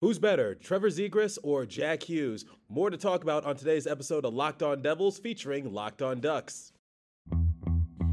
[0.00, 2.44] Who's better, Trevor Zegras or Jack Hughes?
[2.68, 6.72] More to talk about on today's episode of Locked On Devils featuring Locked On Ducks.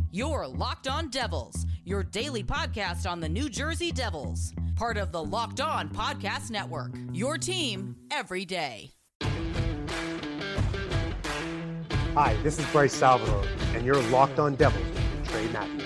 [0.10, 5.24] Your Locked On Devils, your daily podcast on the New Jersey Devils, part of the
[5.24, 6.92] Locked On Podcast Network.
[7.14, 8.90] Your team every day.
[12.16, 13.44] Hi, this is Bryce Salvador,
[13.76, 15.85] and you're Locked On Devils with Trey Matthews.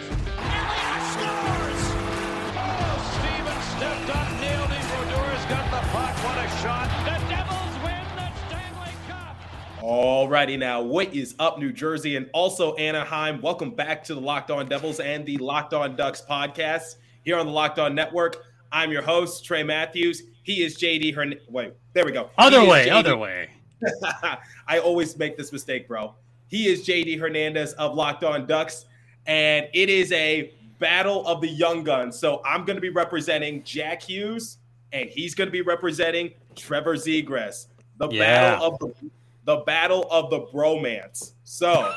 [5.91, 6.15] Puck.
[6.23, 6.87] What a shot.
[7.03, 9.35] The Devils win the Stanley Cup.
[9.81, 13.41] Alrighty now, what is up, New Jersey and also Anaheim?
[13.41, 17.47] Welcome back to the Locked On Devils and the Locked On Ducks podcast here on
[17.47, 18.37] the Locked On Network.
[18.71, 20.23] I'm your host, Trey Matthews.
[20.43, 21.33] He is JD Hern.
[21.49, 22.29] Wait, there we go.
[22.37, 23.49] Other He way, JD other way.
[24.67, 26.13] I always make this mistake, bro.
[26.49, 28.85] He is JD Hernandez of Locked On Ducks,
[29.25, 32.19] and it is a battle of the young guns.
[32.19, 34.57] So I'm going to be representing Jack Hughes,
[34.91, 37.67] and he's going to be representing Trevor Zegras.
[37.97, 38.19] The Yeah.
[38.19, 39.09] battle of the
[39.45, 41.31] the battle of the bromance.
[41.43, 41.91] So,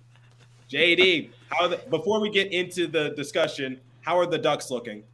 [0.70, 5.04] JD, how the, before we get into the discussion, how are the Ducks looking?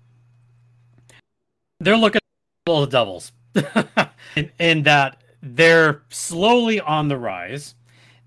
[1.80, 3.32] They're looking at the Devils,
[4.36, 7.74] in, in that they're slowly on the rise.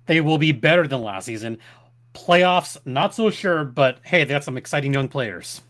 [0.06, 1.58] They will be better than last season.
[2.14, 5.62] Playoffs, not so sure, but hey, they got some exciting young players.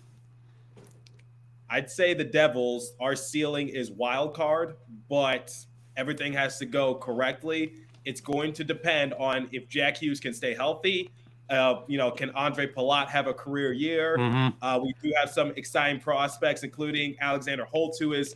[1.70, 4.76] I'd say the Devils, our ceiling is wild card,
[5.08, 5.56] but
[5.98, 7.74] everything has to go correctly.
[8.06, 11.12] It's going to depend on if Jack Hughes can stay healthy.
[11.50, 14.18] Uh, you know, can Andre Palat have a career year?
[14.18, 14.54] Mhm.
[14.62, 18.36] Uh, we do have some exciting prospects, including Alexander Holtz, who is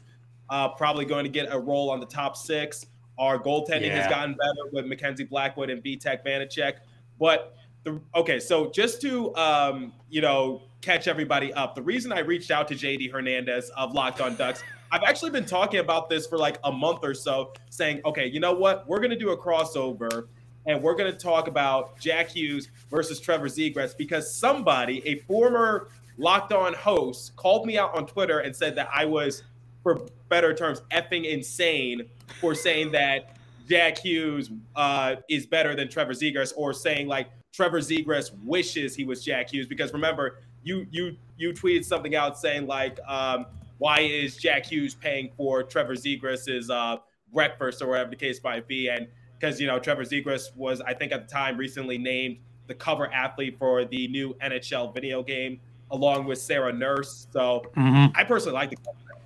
[0.50, 2.86] uh, probably going to get a role on the top six.
[3.18, 6.74] Our goaltending has gotten better with Mackenzie Blackwood and Vitek Vanecek.
[7.20, 12.20] But the okay, so just to um, you know catch everybody up, the reason I
[12.20, 16.28] reached out to JD Hernandez of Locked On Ducks, I've actually been talking about this
[16.28, 19.38] for like a month or so, saying, okay, you know what, we're gonna do a
[19.38, 20.28] crossover.
[20.66, 25.90] And we're going to talk about Jack Hughes versus Trevor Zegras because somebody, a former
[26.18, 29.44] Locked On host, called me out on Twitter and said that I was,
[29.82, 32.08] for better terms, effing insane
[32.40, 33.36] for saying that
[33.68, 39.06] Jack Hughes uh, is better than Trevor Zegras, or saying like Trevor Zegras wishes he
[39.06, 39.68] was Jack Hughes.
[39.68, 43.46] Because remember, you you you tweeted something out saying like, um,
[43.78, 46.98] why is Jack Hughes paying for Trevor Zegras's uh,
[47.32, 49.08] breakfast or whatever the case might be, and
[49.40, 52.38] because you know Trevor Zegras was, I think at the time, recently named
[52.68, 55.60] the cover athlete for the new NHL video game,
[55.92, 57.28] along with Sarah Nurse.
[57.32, 58.12] So Mhm.
[58.16, 58.78] I personally like the.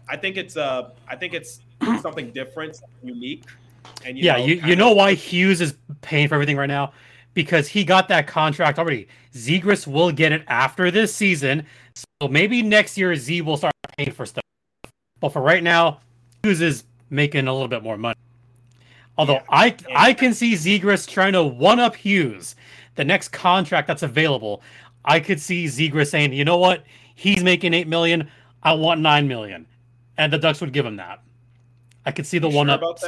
[0.09, 1.61] I think it's uh, I think it's
[2.01, 3.43] something different, something unique,
[4.03, 6.91] and you yeah, know, you, you know why Hughes is paying for everything right now?
[7.37, 9.07] Because he got that contract already.
[9.31, 11.67] Zegras will get it after this season.
[11.93, 14.43] So maybe next year Z will start paying for stuff.
[15.19, 15.99] But for right now,
[16.41, 18.17] Hughes is making a little bit more money.
[19.19, 22.55] Although Yeah, I and- I can see Zegras trying to one up Hughes.
[22.95, 24.63] The next contract that's available,
[25.05, 26.85] I could see Zegras saying, you know what?
[27.13, 28.31] He's making eight million.
[28.63, 29.67] I want nine million.
[30.17, 31.21] And the Ducks would give him that.
[32.03, 32.99] I could see the one sure about.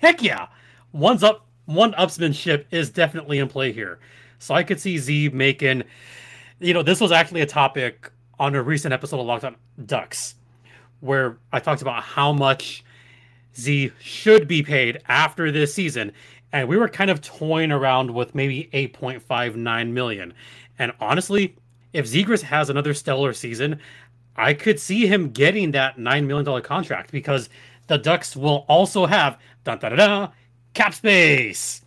[0.00, 0.46] Heck yeah.
[0.92, 3.98] One's up one upsmanship is definitely in play here.
[4.38, 5.84] So I could see Z making
[6.60, 10.34] you know, this was actually a topic on a recent episode of Locked Ducks,
[11.00, 12.84] where I talked about how much
[13.56, 16.12] Z should be paid after this season.
[16.52, 20.34] And we were kind of toying around with maybe 8.59 million.
[20.78, 21.56] And honestly,
[21.92, 23.80] if Zegras has another stellar season,
[24.36, 27.48] I could see him getting that $9 million contract because
[27.88, 30.32] the Ducks will also have dun, dun, dun,
[30.74, 31.82] cap space.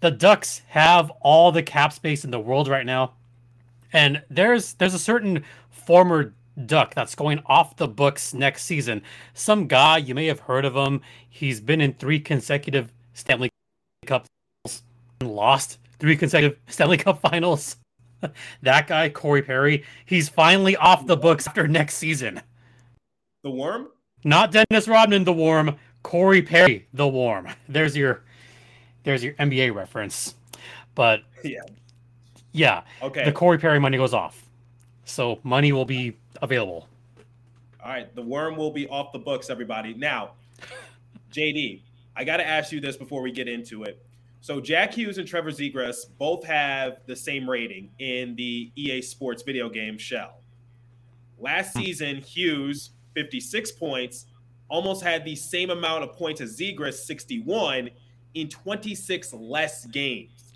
[0.00, 3.14] The Ducks have all the cap space in the world right now.
[3.92, 6.34] And there's there's a certain former
[6.66, 9.02] Duck that's going off the books next season.
[9.34, 11.00] Some guy, you may have heard of him.
[11.28, 13.48] He's been in three consecutive Stanley
[14.06, 14.26] Cup
[14.64, 14.82] finals
[15.20, 17.76] and lost three consecutive Stanley Cup finals.
[18.62, 22.40] that guy, Corey Perry, he's finally off the books after next season.
[23.42, 23.88] the worm.
[24.24, 27.48] Not Dennis Rodman, the warm, Corey Perry, the warm.
[27.68, 28.22] There's your
[29.04, 30.34] there's your NBA reference.
[30.94, 31.60] But Yeah.
[32.52, 33.24] yeah, Okay.
[33.24, 34.46] the Corey Perry money goes off.
[35.04, 36.86] So money will be available.
[37.82, 39.92] All right, the worm will be off the books, everybody.
[39.94, 40.32] Now,
[41.32, 41.80] JD,
[42.14, 44.00] I got to ask you this before we get into it.
[44.40, 49.42] So, Jack Hughes and Trevor Zegras both have the same rating in the EA Sports
[49.42, 50.34] video game Shell.
[51.38, 54.26] Last season, Hughes, 56 points,
[54.72, 57.90] almost had the same amount of points as Zegras, 61,
[58.34, 60.54] in 26 less games.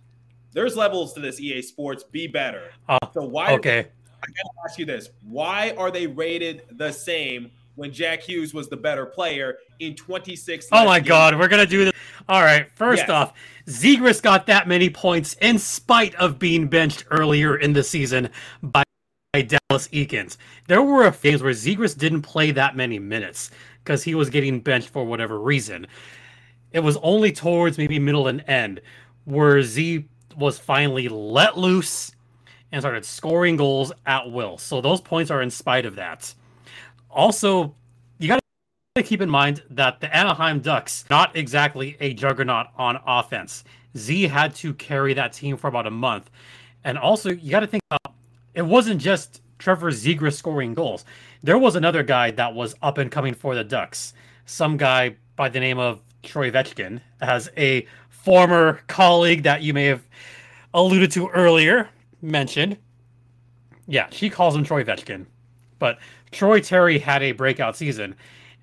[0.52, 2.02] There's levels to this EA Sports.
[2.02, 2.70] Be better.
[2.88, 3.78] Oh, So, why Okay.
[3.78, 8.70] I gotta ask you this: Why are they rated the same when Jack Hughes was
[8.70, 10.68] the better player in 26.
[10.72, 11.08] Oh my games.
[11.08, 11.92] God, we're gonna do this.
[12.26, 13.10] All right, first Yes.
[13.10, 13.34] off,
[13.66, 18.30] Zegras got that many points in spite of being benched earlier in the season
[18.62, 18.82] by
[19.34, 20.38] Dallas Eakins.
[20.68, 23.50] There were a few games where Zegras didn't play that many minutes
[23.86, 25.86] because he was getting benched for whatever reason.
[26.72, 28.80] It was only towards maybe middle and end
[29.24, 30.04] where Z
[30.36, 32.10] was finally let loose
[32.72, 34.58] and started scoring goals at will.
[34.58, 36.34] So those points are in spite of that.
[37.08, 37.74] Also,
[38.18, 38.40] you got
[38.96, 43.62] to keep in mind that the Anaheim Ducks not exactly a juggernaut on offense.
[43.96, 46.30] Z had to carry that team for about a month,
[46.84, 48.14] and also you got to think about
[48.52, 51.04] it wasn't just Trevor Zegras scoring goals.
[51.46, 54.14] There was another guy that was up and coming for the Ducks.
[54.46, 59.84] Some guy by the name of Troy Vetchkin, as a former colleague that you may
[59.84, 60.02] have
[60.74, 61.88] alluded to earlier
[62.20, 62.76] mentioned.
[63.86, 65.26] Yeah, she calls him Troy Vetchkin.
[65.78, 66.00] But
[66.32, 68.16] Troy Terry had a breakout season.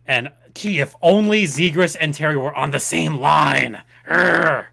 [0.05, 3.81] And gee, if only Zegras and Terry were on the same line.
[4.09, 4.65] Urgh.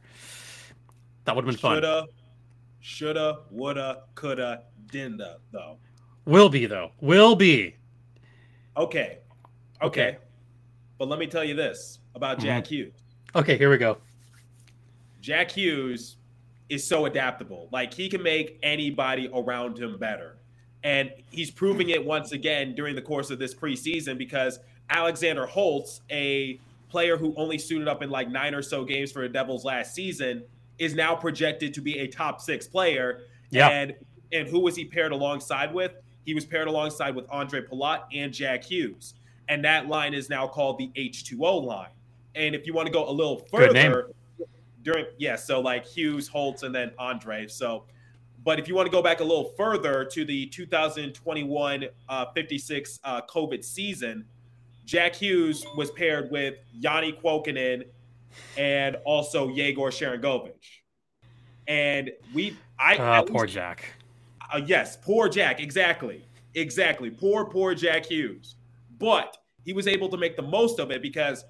[1.27, 1.75] That would have been fun.
[1.77, 2.07] Shoulda,
[2.81, 5.79] shoulda, woulda, coulda, dinda, though.
[6.25, 6.91] Will be though.
[7.01, 7.77] Will be.
[8.77, 9.19] Okay.
[9.83, 10.09] Okay.
[10.09, 10.19] Okay.
[10.99, 12.47] But let me tell you this about mm-hmm.
[12.47, 12.93] Jack Hughes.
[13.35, 13.97] Okay, here we go.
[15.23, 16.17] Jack Hughes
[16.69, 17.69] is so adaptable.
[17.73, 20.37] Like he can make anybody around him better.
[20.83, 26.01] And he's proving it once again during the course of this preseason because Alexander Holtz,
[26.11, 26.59] a
[26.89, 29.95] player who only suited up in like nine or so games for the Devils last
[29.95, 30.43] season,
[30.79, 33.23] is now projected to be a top six player.
[33.51, 33.69] Yeah.
[33.69, 33.95] And
[34.33, 35.93] and who was he paired alongside with?
[36.25, 39.15] He was paired alongside with Andre Palat and Jack Hughes.
[39.49, 41.91] And that line is now called the H2O line.
[42.35, 44.11] And if you want to go a little further,
[44.83, 47.47] during yeah, so like Hughes, Holtz, and then Andre.
[47.49, 47.85] So,
[48.45, 53.01] but if you want to go back a little further to the 2021 uh, 56
[53.03, 54.25] uh, COVID season,
[54.87, 57.85] Jack Hughes was paired with Janne Kuokkanen
[58.57, 60.81] and also Yegor Sharangovich.
[61.67, 63.95] And we, I, Ah, poor Jack.
[64.53, 65.61] Uh, yes, poor Jack.
[65.61, 66.25] Exactly.
[66.55, 67.11] Exactly.
[67.11, 68.57] Poor, poor Jack Hughes.
[68.99, 71.45] But he was able to make the most of it because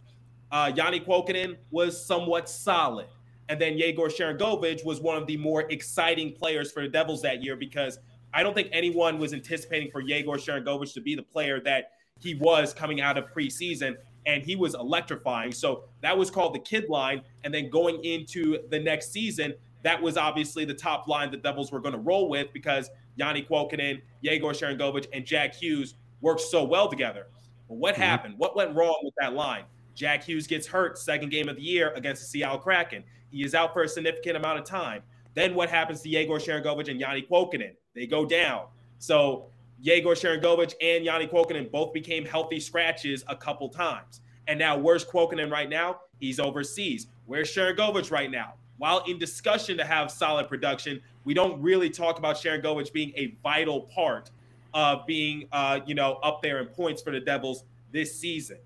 [0.53, 3.07] uh, Janne Kuokkanen was somewhat solid.
[3.49, 7.43] And then Yegor Sharangovich was one of the more exciting players for the Devils that
[7.43, 7.99] year because
[8.33, 12.35] I don't think anyone was anticipating for Yegor Sharangovich to be the player that he
[12.35, 13.97] was coming out of preseason.
[14.27, 15.51] And he was electrifying.
[15.51, 17.23] So that was called the kid line.
[17.43, 21.73] And then going into the next season, that was obviously the top line the Devils
[21.73, 26.65] were going to roll with because Janne Kuokkanen, Yegor Sharangovich, and Jack Hughes worked so
[26.65, 27.29] well together.
[27.69, 27.99] But what Mhm.
[27.99, 28.35] happened?
[28.39, 29.65] What went wrong with that line?
[29.95, 33.05] Jack Hughes gets hurt second game of the year against the Seattle Kraken.
[33.31, 35.03] He is out for a significant amount of time.
[35.35, 37.75] Then what happens to Yegor Sharangovich and Janne Kuokkanen?
[37.95, 38.67] They go down.
[38.99, 39.47] So
[39.81, 44.21] Yegor Sharangovich and Janne Kuokkanen both became healthy scratches a couple times.
[44.47, 46.01] And now where's Kuokkanen right now?
[46.19, 47.07] He's overseas.
[47.27, 48.55] Where's Sharangovich right now?
[48.81, 53.37] While in discussion to have solid production, we don't really talk about Sharangovich being a
[53.43, 54.31] vital part
[54.73, 58.57] of being, uh, you know, up there in points for the Devils this season.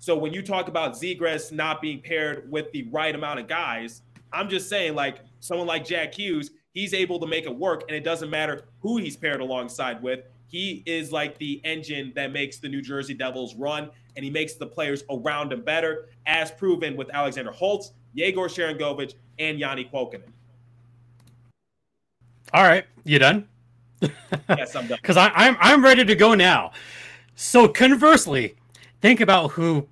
[0.00, 4.02] So when you talk about Zegras not being paired with the right amount of guys,
[4.32, 7.92] I'm just saying, like someone like Jack Hughes, he's able to make it work, and
[7.92, 10.24] it doesn't matter who he's paired alongside with.
[10.48, 14.54] He is like the engine that makes the New Jersey Devils run, and he makes
[14.54, 20.22] the players around him better, as proven with Alexander Holtz, Yegor Sharangovich, and Janne Kuokkanen.
[22.52, 23.48] All right, you done?
[24.48, 24.98] Yes, I'm done.
[25.00, 26.72] Because I'm I'm ready to go now.
[27.34, 28.56] So conversely,
[29.00, 29.86] think about who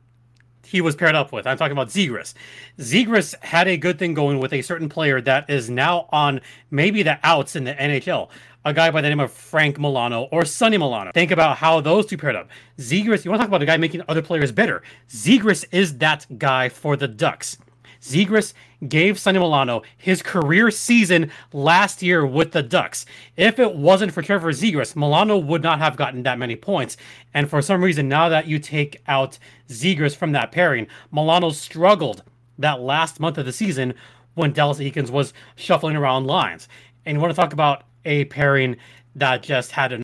[0.65, 1.47] he was paired up with.
[1.47, 2.35] I'm talking about Zegras.
[2.79, 6.41] Zegras had a good thing going with a certain player that is now on
[6.71, 8.29] maybe the outs in the NHL.
[8.65, 11.11] A guy by the name of Frank Milano or Sonny Milano.
[11.13, 12.49] Think about how those two paired up.
[12.79, 14.83] Zegras, you want to talk about a guy making other players better.
[15.09, 17.59] Zegras is that guy for the Ducks.
[18.01, 18.53] Zegras
[18.87, 23.07] gave Sonny Milano his career season last year with the Ducks.
[23.37, 26.97] If it wasn't for Trevor Zegras, Milano would not have gotten that many points.
[27.35, 29.39] And for some reason, now that you take out
[29.69, 32.23] Zegras from that pairing, Milano struggled
[32.59, 33.95] that last month of the season
[34.35, 36.69] when Dallas Eakins was shuffling around lines.
[37.05, 38.77] And you want to talk about a pairing
[39.17, 40.03] that just had an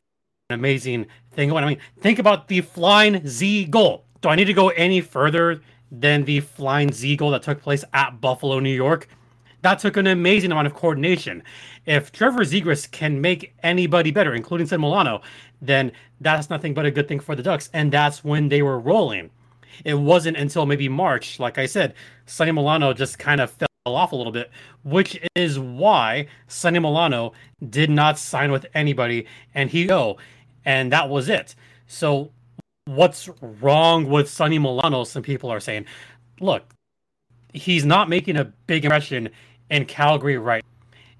[0.50, 1.64] amazing thing going.
[1.64, 4.04] I mean, think about the flying Z goal.
[4.20, 5.60] Do I need to go any further
[5.90, 9.08] than the flying Z goal that took place at Buffalo, New York?
[9.62, 11.42] That took an amazing amount of coordination.
[11.86, 15.22] If Trevor Zegras can make anybody better, including Sid Milano,
[15.62, 17.70] then that's nothing but a good thing for the Ducks.
[17.72, 19.30] And that's when they were rolling.
[19.84, 21.94] It wasn't until maybe March, like I said,
[22.26, 24.50] Sonny Milano just kind of fell off a little bit,
[24.82, 27.32] which is why Sonny Milano
[27.70, 30.18] did not sign with anybody and he go,
[30.64, 31.54] and that was it.
[31.86, 32.30] So
[32.86, 35.04] what's wrong with Sonny Milano?
[35.04, 35.86] Some people are saying,
[36.40, 36.74] look,
[37.52, 39.30] he's not making a big impression
[39.70, 40.64] in Calgary right.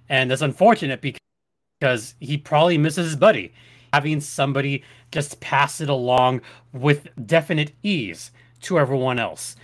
[0.09, 3.53] And that's unfortunate because he probably misses his buddy.
[3.93, 6.41] Having somebody just pass it along
[6.73, 9.57] with definite ease to everyone else.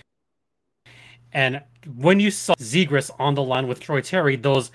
[1.33, 1.61] And
[1.95, 4.71] when you saw Zegras on the line with Troy Terry those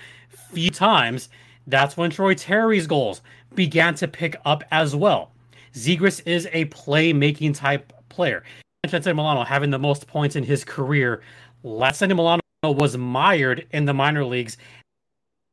[0.53, 1.29] few times,
[1.67, 3.23] that's when Troy Terry's goals
[3.55, 5.33] began to pick up as well.
[5.77, 8.43] Zegras is a playmaking type player.
[8.89, 11.21] Sonny Milano having the most points in his career.
[11.63, 14.57] Last Milano was mired in the minor leagues,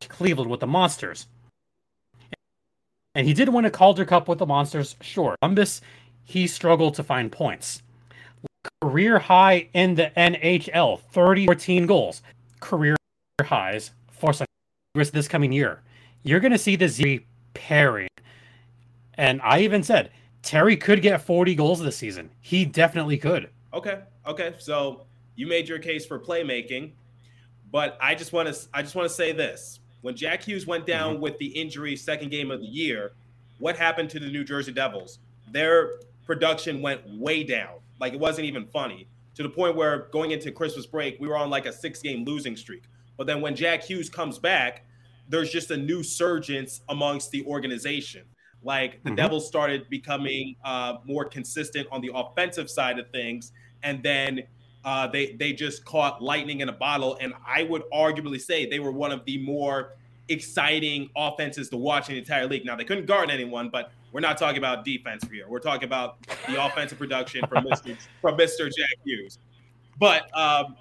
[0.07, 1.27] Cleveland with the Monsters.
[3.15, 5.35] And he did win a Calder Cup with the Monsters, sure.
[5.41, 5.81] Columbus,
[6.23, 7.81] he struggled to find points.
[8.81, 12.21] Career high in the NHL, 30 14 goals.
[12.59, 12.95] Career
[13.41, 15.81] highs for Zegras this coming year.
[16.23, 18.07] You're going to see the Z pairing
[19.15, 22.29] and I even said Terry could get 40 goals this season.
[22.41, 23.49] He definitely could.
[23.73, 24.01] Okay.
[24.27, 24.53] Okay.
[24.59, 25.05] So
[25.35, 26.91] you made your case for playmaking,
[27.71, 29.79] but I just want to I just want to say this.
[30.01, 31.23] When Jack Hughes went down mm-hmm.
[31.23, 33.13] with the injury second game of the year,
[33.59, 35.19] what happened to the New Jersey Devils?
[35.51, 35.93] Their
[36.25, 37.75] production went way down.
[37.99, 39.07] Like it wasn't even funny.
[39.35, 42.25] To the point where going into Christmas break, we were on like a six game
[42.25, 42.83] losing streak.
[43.17, 44.85] But then when Jack Hughes comes back,
[45.29, 48.23] there's just a new surgence amongst the organization.
[48.63, 49.15] Like the mm-hmm.
[49.15, 53.51] Devils started becoming uh, more consistent on the offensive side of things,
[53.83, 54.43] and then
[54.85, 57.17] uh, they they just caught lightning in a bottle.
[57.21, 59.95] And I would arguably say they were one of the more
[60.29, 62.65] exciting offenses to watch in the entire league.
[62.65, 65.45] Now they couldn't guard anyone, but we're not talking about defense here.
[65.49, 67.97] We're talking about the offensive production from Mr.
[68.21, 68.65] from Mr.
[68.65, 69.39] Jack Hughes.
[69.99, 70.75] But um,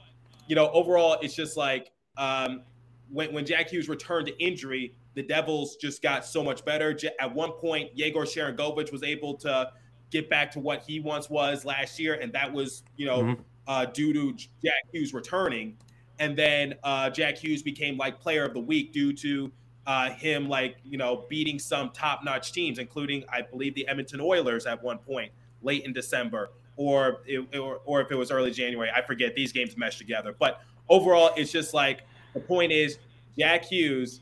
[0.46, 2.62] you know, overall, it's just like um,
[3.10, 6.97] when when Jack Hughes returned to injury, the Devils just got so much better.
[7.21, 9.71] At one point, Yegor Sharangovich was able to
[10.11, 13.42] get back to what he once was last year, and that was, you know, mm-hmm.
[13.66, 15.76] uh, due to Jack Hughes returning.
[16.19, 19.50] And then uh, Jack Hughes became like player of the week due to
[19.87, 24.21] uh, him, like, you know, beating some top notch teams, including, I believe, the Edmonton
[24.21, 28.50] Oilers at one point late in December, or, it, or, or if it was early
[28.50, 28.90] January.
[28.95, 29.35] I forget.
[29.35, 30.35] These games mesh together.
[30.38, 32.02] But overall, it's just like
[32.35, 32.99] the point is
[33.38, 34.21] Jack Hughes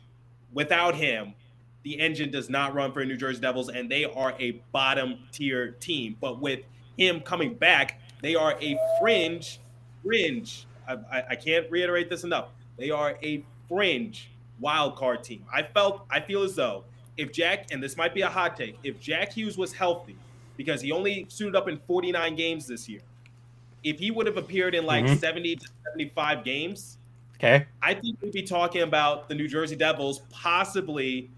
[0.52, 1.34] without him,
[1.82, 5.72] the engine does not run for New Jersey Devils, and they are a bottom tier
[5.72, 6.16] team.
[6.20, 6.60] But with
[6.98, 9.60] him coming back, they are a fringe,
[10.04, 10.66] fringe.
[10.86, 12.48] I, I, I can't reiterate this enough.
[12.76, 15.44] They are a fringe wild card team.
[15.52, 16.84] I felt, I feel as though
[17.16, 20.16] if Jack, and this might be a hot take, if Jack Hughes was healthy,
[20.56, 23.00] because he only suited up in 49 games this year,
[23.82, 25.16] if he would have appeared in like mm-hmm.
[25.16, 26.98] 70 to 75 games,
[27.42, 27.64] Okay.
[27.80, 31.30] I think we'd be talking about the New Jersey Devils possibly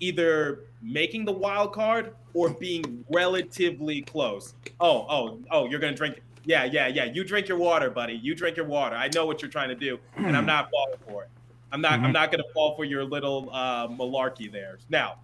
[0.00, 4.54] either making the wild card or being relatively close.
[4.80, 6.22] Oh, oh, oh, you're gonna drink.
[6.46, 7.04] Yeah, yeah, yeah.
[7.04, 8.14] You drink your water, buddy.
[8.14, 8.96] You drink your water.
[8.96, 11.28] I know what you're trying to do, and I'm not falling for it.
[11.72, 11.92] I'm not.
[11.92, 12.06] Mm-hmm.
[12.06, 14.78] I'm not gonna fall for your little uh, malarkey there.
[14.88, 15.16] Now,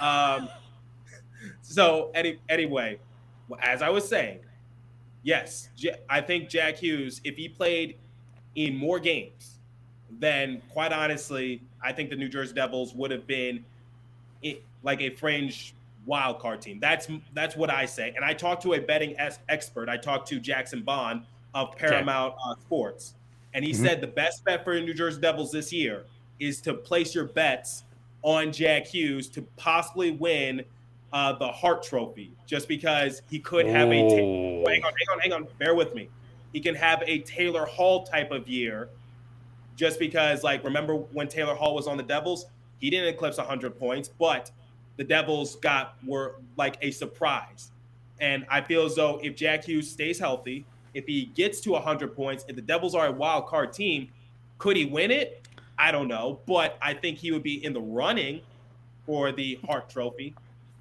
[0.00, 0.48] um,
[1.60, 3.00] so any anyway,
[3.58, 4.38] as I was saying,
[5.24, 5.70] yes,
[6.08, 7.98] I think Jack Hughes, if he played
[8.54, 9.51] in more games
[10.18, 13.64] then quite honestly, I think the New Jersey Devils would have been
[14.82, 15.74] like a fringe
[16.06, 16.78] wild card team.
[16.80, 18.12] That's that's what I say.
[18.16, 19.14] And I talked to a betting
[19.48, 19.88] expert.
[19.88, 21.22] I talked to Jackson Bond
[21.54, 23.14] of Paramount uh, Sports,
[23.54, 23.84] and he mm-hmm.
[23.84, 26.04] said the best bet for the New Jersey Devils this year
[26.40, 27.84] is to place your bets
[28.22, 30.64] on Jack Hughes to possibly win
[31.12, 34.08] uh, the Hart Trophy, just because he could have a.
[34.08, 35.46] Ta- hang on, hang on, hang on.
[35.58, 36.08] Bear with me.
[36.52, 38.88] He can have a Taylor Hall type of year
[39.76, 42.46] just because, like, remember when Taylor Hall was on the Devils?
[42.78, 44.50] He didn't eclipse 100 points, but
[44.96, 47.70] the Devils got were like a surprise.
[48.20, 50.64] And I feel as though if Jack Hughes stays healthy,
[50.94, 54.08] if he gets to 100 points, if the Devils are a wild card team,
[54.58, 55.46] could he win it?
[55.78, 58.42] I don't know, but I think he would be in the running
[59.06, 60.34] for the Hart Trophy.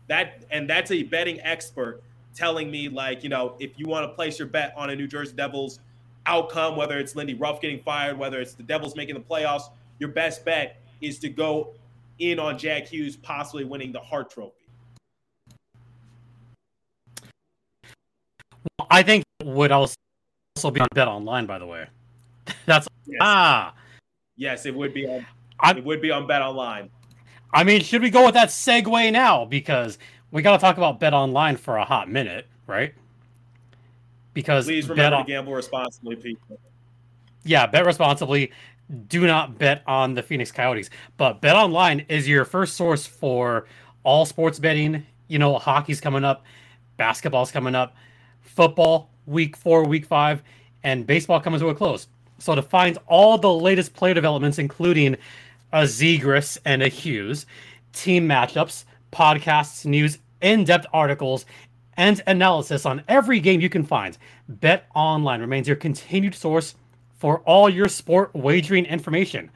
[0.08, 2.04] That and that's a betting expert
[2.36, 5.08] telling me like, you know, if you want to place your bet on a New
[5.08, 5.80] Jersey Devils
[6.26, 9.64] outcome, whether it's Lindy Ruff getting fired, whether it's the Devils making the playoffs,
[10.00, 11.74] your best bet is to go
[12.20, 14.56] in on Jack Hughes possibly winning the Hart Trophy.
[18.90, 19.96] I think would also
[20.72, 21.88] be on Bet Online, by the way.
[22.66, 23.18] That's yes.
[23.22, 23.74] ah,
[24.36, 25.26] yes, it would be on.
[25.60, 26.90] I'm, it would be on Bet Online.
[27.54, 29.98] I mean, should we go with that segue now because
[30.32, 32.94] we got to talk about Bet Online for a hot minute, right?
[34.34, 36.60] Because please remember on, to gamble responsibly, people.
[37.44, 38.52] Yeah, bet responsibly.
[39.08, 43.66] Do not bet on the Phoenix Coyotes, but Bet Online is your first source for
[44.04, 45.06] all sports betting.
[45.30, 46.44] You know, hockey's coming up,
[46.98, 47.96] basketball's coming up.
[48.42, 50.44] football, week four, week five,
[50.84, 52.08] and baseball coming to a close.
[52.40, 55.16] So to find all the latest player developments, including
[55.72, 57.46] a Zegras and a Hughes,
[57.94, 61.46] team matchups, podcasts, news, in-depth articles,
[61.98, 64.18] and analysis on every game you can find,
[64.48, 66.76] Bet Online remains your continued source
[67.16, 69.52] for all your sport wagering information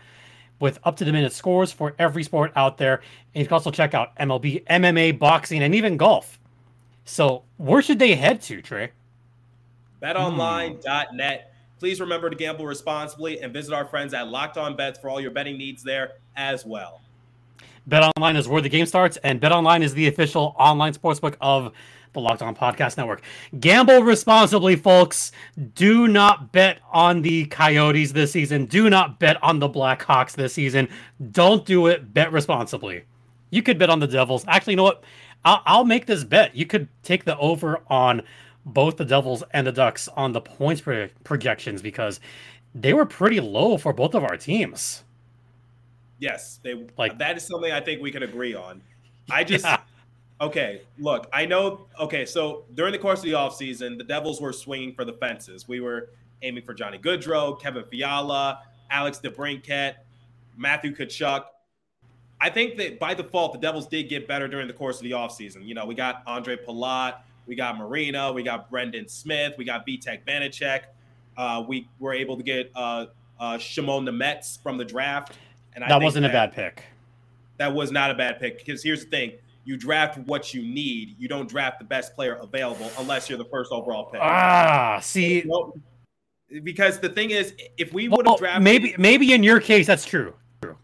[0.59, 3.01] with up to the minute scores for every sport out there.
[3.33, 6.39] And you can also check out MLB, MMA, boxing, and even golf.
[7.05, 8.91] So, where should they head to, Trey?
[10.01, 11.53] BetOnline.net.
[11.79, 15.19] Please remember to gamble responsibly and visit our friends at Locked On Bets for all
[15.19, 17.01] your betting needs there as well.
[17.89, 21.71] BetOnline is where the game starts, and BetOnline is the official online sportsbook of
[22.15, 23.21] the Locked On Podcast Network.
[23.59, 25.31] Gamble responsibly, folks.
[25.75, 28.65] Do not bet on the Coyotes this season.
[28.65, 30.89] Do not bet on the Blackhawks this season.
[31.31, 32.13] Don't do it.
[32.13, 33.03] Bet responsibly.
[33.51, 34.43] You could bet on the Devils.
[34.47, 35.03] Actually, you know what?
[35.43, 36.55] I'll, I'll make this bet.
[36.55, 38.23] You could take the over on
[38.65, 42.19] both the Devils and the Ducks on the points pro- projections because
[42.73, 45.03] they were pretty low for both of our teams.
[46.19, 48.81] Yes, they like that is something I think we can agree on.
[49.29, 49.81] I just yeah.
[50.41, 54.51] Okay, look, I know okay, so during the course of the offseason, the Devils were
[54.51, 55.67] swinging for the fences.
[55.67, 56.09] We were
[56.41, 59.95] aiming for Johnny Gaudreau, Kevin Fiala, Alex DeBrincat,
[60.57, 61.45] Matthew Tkachuk.
[62.41, 65.11] I think that by default, the Devils did get better during the course of the
[65.11, 65.65] offseason.
[65.65, 69.87] You know, we got Andre Palat, we got Marino, we got Brendan Smith, we got
[69.87, 70.81] Vitek Vanecek.
[71.37, 73.07] Uh, we were able to get uh,
[73.39, 75.33] uh, Shimon Nemec from the draft.
[75.73, 76.83] And that wasn't that, a bad pick.
[77.57, 79.33] That was not a bad pick because here's the thing:
[79.65, 81.15] you draft what you need.
[81.19, 84.21] You don't draft the best player available unless you're the first overall pick.
[84.21, 85.43] Ah, see.
[86.63, 89.87] because the thing is, if we would have well, drafted, maybe maybe in your case
[89.87, 90.33] that's true.
[90.61, 90.77] True.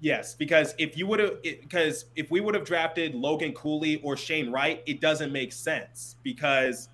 [0.00, 4.16] Yes, because if you would have, because if we would have drafted Logan Cooley or
[4.16, 6.88] Shane Wright, it doesn't make sense because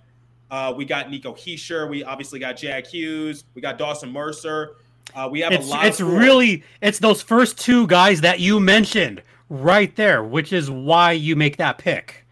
[0.51, 4.77] uh, we got Nico Hischier, we obviously got Jack Hughes, we got Dawson Mercer.
[5.15, 5.87] Uh, we have it's, a lot.
[5.87, 11.13] It's really it's those first two guys that you mentioned right there, which is why
[11.13, 12.27] you make that pick.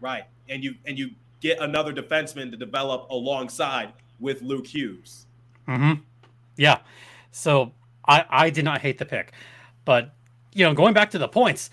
[0.00, 1.10] Right, and you and you
[1.40, 5.26] get another defenseman to develop alongside with Luke Hughes.
[5.66, 5.94] Hmm.
[6.56, 6.78] Yeah.
[7.30, 7.72] So
[8.06, 9.32] I I did not hate the pick,
[9.84, 10.14] but
[10.52, 11.70] you know going back to the points,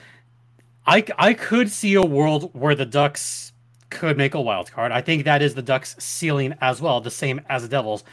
[0.85, 3.53] I I could see a world where the Ducks
[3.89, 4.91] could make a wild card.
[4.91, 8.03] I think that is the Ducks' ceiling as well, the same as the Devils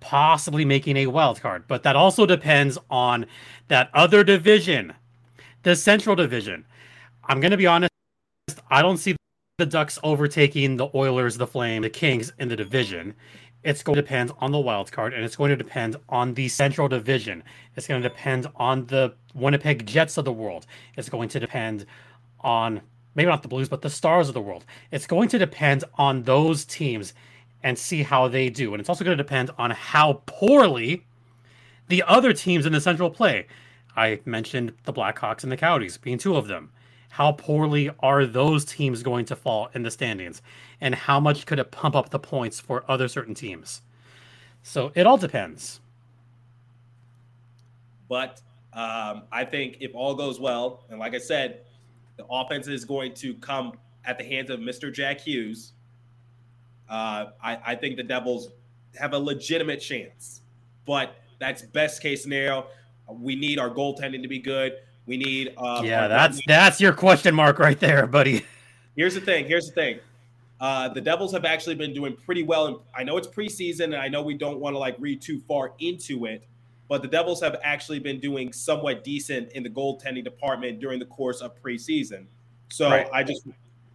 [0.00, 1.64] possibly making a wild card.
[1.66, 3.26] But that also depends on
[3.68, 4.92] that other division,
[5.64, 6.64] the Central Division.
[7.24, 7.90] I'm going to be honest,
[8.70, 9.16] I don't see
[9.56, 13.14] the Ducks overtaking the Oilers, the Flame, the Kings in the division.
[13.62, 16.48] It's going to depend on the wild card, and it's going to depend on the
[16.48, 17.42] Central Division.
[17.76, 20.66] It's going to depend on the Winnipeg Jets of the world.
[20.98, 21.86] It's going to depend
[22.40, 22.82] on
[23.14, 24.66] maybe not the Blues, but the Stars of the world.
[24.90, 27.14] It's going to depend on those teams
[27.62, 28.74] and see how they do.
[28.74, 31.06] And it's also going to depend on how poorly
[31.88, 33.46] the other teams in the Central play.
[33.96, 36.70] I mentioned the Blackhawks and the Coyotes being two of them.
[37.10, 40.42] How poorly are those teams going to fall in the standings?
[40.80, 43.82] And how much could it pump up the points for other certain teams?
[44.62, 45.80] So it all depends.
[48.08, 48.40] But
[48.72, 51.60] um, I think if all goes well, and like I said,
[52.16, 54.92] the offense is going to come at the hands of Mr.
[54.92, 55.72] Jack Hughes
[56.88, 58.50] uh, I, I think the Devils
[58.98, 60.42] have a legitimate chance,
[60.86, 62.66] but that's best case scenario.
[63.08, 64.74] We need our goaltending to be good.
[65.06, 65.54] We need.
[65.58, 68.44] Um, yeah, that's that's your question mark right there, buddy.
[68.96, 69.46] Here's the thing.
[69.46, 70.00] Here's the thing.
[70.60, 72.66] Uh, the Devils have actually been doing pretty well.
[72.66, 75.40] And I know it's preseason, and I know we don't want to like read too
[75.46, 76.46] far into it,
[76.88, 81.06] but the Devils have actually been doing somewhat decent in the goaltending department during the
[81.06, 82.26] course of preseason.
[82.70, 83.08] So right.
[83.12, 83.46] I just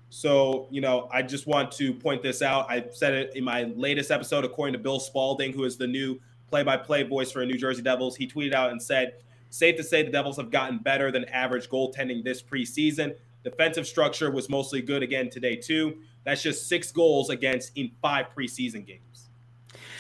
[0.09, 2.69] so, you know, I just want to point this out.
[2.69, 6.19] I said it in my latest episode, according to Bill Spalding, who is the new
[6.49, 8.15] play by play voice for New Jersey Devils.
[8.15, 9.13] He tweeted out and said,
[9.51, 13.15] Safe to say the Devils have gotten better than average goaltending this preseason.
[13.43, 15.97] Defensive structure was mostly good again today, too.
[16.23, 19.29] That's just six goals against in five preseason games.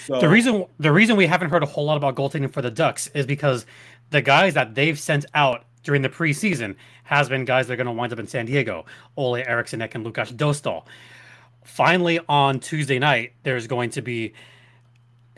[0.05, 2.71] So, the reason the reason we haven't heard a whole lot about goaltending for the
[2.71, 3.65] Ducks is because
[4.09, 7.87] the guys that they've sent out during the preseason has been guys that are going
[7.87, 8.85] to wind up in San Diego,
[9.15, 10.85] Olle Eriksson and Lukas Dostal.
[11.63, 14.33] Finally, on Tuesday night, there's going to be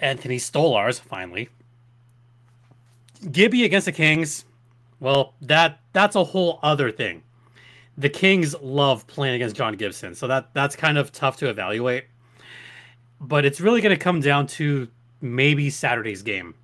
[0.01, 1.49] Anthony Stolarz, finally.
[3.31, 4.45] Gibby against the Kings,
[4.99, 7.23] well, that that's a whole other thing.
[7.97, 12.05] The Kings love playing against John Gibson, so that that's kind of tough to evaluate.
[13.19, 14.87] But it's really going to come down to
[15.21, 16.55] maybe Saturday's game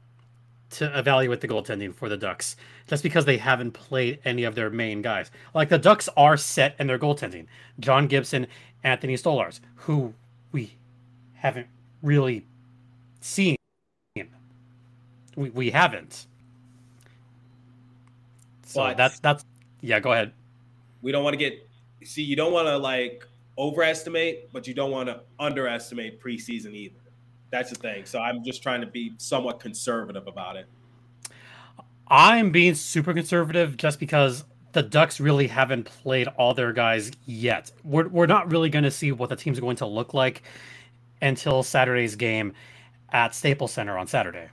[0.69, 2.55] to evaluate the goaltending for the Ducks
[2.87, 5.31] just because they haven't played any of their main guys.
[5.53, 7.45] Like the Ducks are set in their goaltending.
[7.79, 8.47] John Gibson,
[8.83, 10.13] Anthony Stolarz, who
[10.51, 10.75] we
[11.35, 11.67] haven't
[12.01, 12.45] really
[13.21, 13.55] seen.
[15.35, 16.25] We, we haven't.
[18.65, 19.45] So But- that's that's
[19.81, 20.33] yeah, go ahead.
[21.01, 21.67] we don't want to get
[22.03, 23.25] see you don't want to like
[23.57, 26.95] overestimate but you don't want to underestimate preseason either
[27.49, 30.67] that's the thing so i'm just trying to be somewhat conservative about it
[32.09, 37.69] I'm being super conservative just because the Ducks really haven't played all their guys yet.
[37.83, 40.43] We're, we're not really going to see what the team's going to look like
[41.21, 42.53] until Saturday's game
[43.11, 44.49] at Staples Center on Saturday.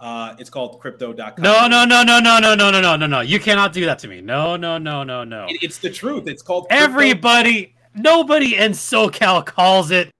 [0.00, 3.20] uh it's called crypto.com No, no, no, no, no, no, no, no, no, no, no.
[3.20, 4.20] You cannot do that to me.
[4.20, 5.46] No, no, no, no, no.
[5.48, 10.10] It- it's the truth it's called crypto- Everybody, nobody in SoCal calls it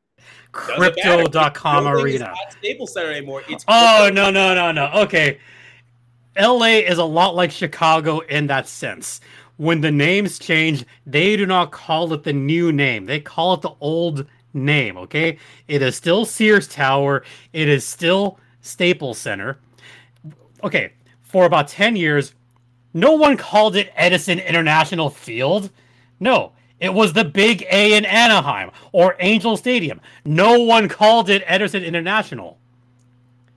[0.52, 0.92] Doesn't matter.
[0.92, 2.24] Crypto.com Building is Arena.
[2.26, 4.90] not Staples Center anymore it's Oh no no no no.
[5.02, 5.38] Okay.
[6.38, 9.20] LA is a lot like Chicago in that sense.
[9.58, 13.04] When the names change, they do not call it the new name.
[13.04, 15.38] They call it the old name, okay?
[15.68, 17.24] It is still Sears Tower.
[17.52, 19.58] It is still Staples Center.
[20.64, 22.34] Okay, for about 10 years,
[22.94, 25.70] no one called it Edison International Field.
[26.20, 30.00] No, it was the Big A in Anaheim or Angel Stadium.
[30.24, 32.58] No one called it Edison International.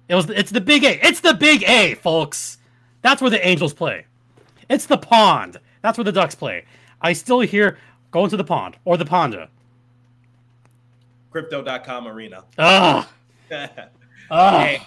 [0.08, 1.06] It was it's the Big A.
[1.06, 2.60] It's the Big A, folks.
[3.02, 4.06] That's where the Angels play.
[4.70, 5.60] It's the pond.
[5.82, 6.66] That's where the Ducks play.
[7.02, 7.78] I still hear
[8.12, 9.50] going to the pond or the ponda.
[11.40, 13.10] crypto.com arena Ah,
[14.32, 14.60] ah.
[14.64, 14.82] hey,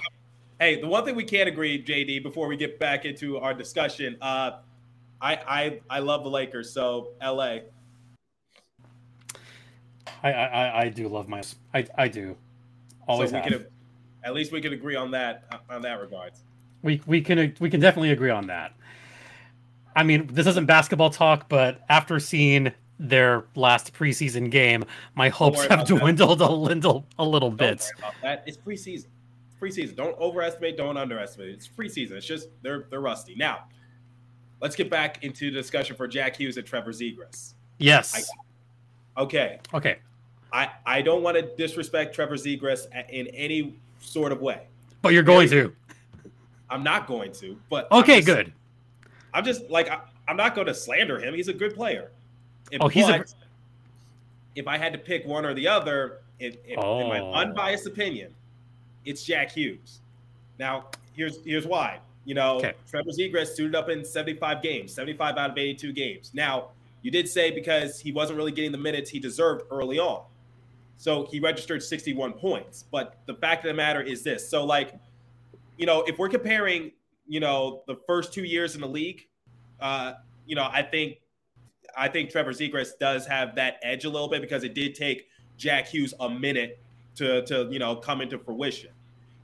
[0.59, 4.17] hey, the one thing we can't agree, JD, before we get back into our discussion,
[4.23, 4.53] uh,
[5.21, 7.59] I I I love the Lakers, so LA.
[10.23, 11.43] I, I I- I do love my
[11.75, 12.35] I I do.
[13.07, 13.51] Always so we have.
[13.53, 13.67] can
[14.25, 16.45] at least we can agree on that on that regards.
[16.81, 18.73] We we can we can definitely agree on that.
[19.95, 24.85] I mean, this isn't basketball talk, but after seeing their last preseason game,
[25.15, 25.99] my hopes have about that.
[25.99, 27.81] dwindled a little a little Don't bit.
[27.81, 28.45] worry about that.
[28.47, 29.07] It's preseason.
[29.47, 29.97] It's preseason.
[29.97, 30.77] Don't overestimate.
[30.77, 31.51] Don't underestimate.
[31.51, 32.13] It's preseason.
[32.13, 33.35] It's just they're they're rusty.
[33.37, 33.65] Now,
[34.61, 37.55] let's get back into the discussion for Jack Hughes and Trevor Zegras.
[37.79, 38.29] Yes.
[39.17, 39.99] Okay, Okay.
[40.53, 44.67] I I don't want to disrespect Trevor Zegras in any sort of way.
[45.03, 45.75] But you're going to.
[46.71, 47.59] I'm not going to.
[47.71, 48.53] But I'm Okay, just- good.
[49.35, 51.35] I'm just like I, I'm not going to slander him.
[51.35, 52.11] He's a good player.
[52.71, 53.25] If, Oh, he's a-
[54.55, 56.77] if I had to pick one or the other, in, in, in
[57.09, 57.33] my Oh.
[57.33, 58.35] unbiased opinion,
[59.05, 60.01] it's Jack Hughes.
[60.59, 62.01] Now, here's here's why.
[62.25, 62.75] You know, Okay.
[62.89, 66.31] Trevor Zegras suited up in 75 games, 75 out of 82 games.
[66.35, 66.71] Now,
[67.03, 70.25] you did say because he wasn't really getting the minutes he deserved early on.
[70.99, 72.85] So he registered 61 points.
[72.91, 74.47] But the fact of the matter is this.
[74.49, 74.95] So, like,
[75.79, 76.91] you know, if we're comparing,
[77.29, 79.27] you know, the first two years in the league,
[79.81, 81.21] uh, you know, I think
[81.99, 85.29] I think Trevor Zegras does have that edge a little bit because it did take
[85.57, 86.79] Jack Hughes a minute
[87.17, 88.91] to to you know come into fruition.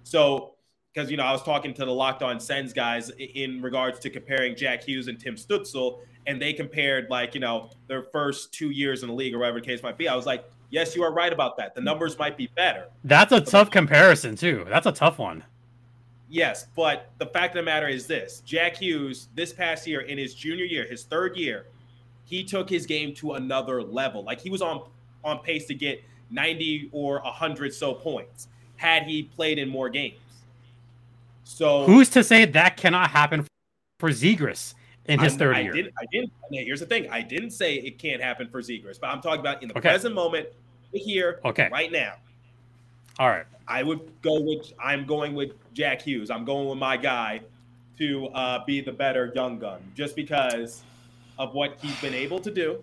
[0.05, 0.55] So
[0.93, 4.11] because you know I was talking to the Locked On Sens guys in regards to
[4.11, 8.71] comparing Jack Hughes and Tim Stützle, and they compared like you know their first two
[8.71, 10.09] years in the league or whatever the case might be.
[10.09, 11.75] I was like, yes, you are right about that.
[11.75, 12.87] The numbers might be better.
[13.03, 14.65] That's a tough comparison too.
[14.69, 15.45] That's a tough one.
[16.31, 20.17] Yes, but the fact of the matter is this: Jack Hughes, this past year in
[20.17, 21.67] his junior year, his third year,
[22.25, 24.23] he took his game to another level.
[24.25, 24.83] Like he was on
[25.23, 30.19] on pace to get 90 or 100 so points had he played in more games.
[31.45, 33.47] So Who's to say that cannot happen
[34.01, 34.75] for Zegras
[35.07, 35.73] in his I'm- third I year?
[35.73, 36.33] Didn't, I didn't.
[36.51, 39.63] Here's the thing: I didn't say it can't happen for Zegras, but I'm talking about
[39.63, 39.91] in the Okay.
[39.91, 40.49] present moment,
[40.93, 41.69] here, Okay.
[41.73, 42.15] right now.
[43.19, 43.45] All right.
[43.69, 44.73] I would go with.
[44.83, 46.31] I'm going with Jack Hughes.
[46.31, 47.41] I'm going with my guy
[47.99, 50.83] to uh, be the better young gun, just because
[51.39, 52.83] of what he's been able to do.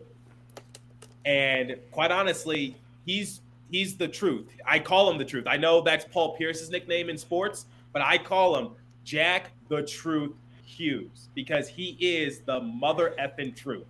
[1.25, 4.47] And quite honestly, he's he's the truth.
[4.65, 5.45] I call him the truth.
[5.47, 8.71] I know that's Paul Pierce's nickname in sports, but I call him
[9.03, 10.33] Jack the Truth
[10.63, 13.85] Hughes because he is the mother effing truth.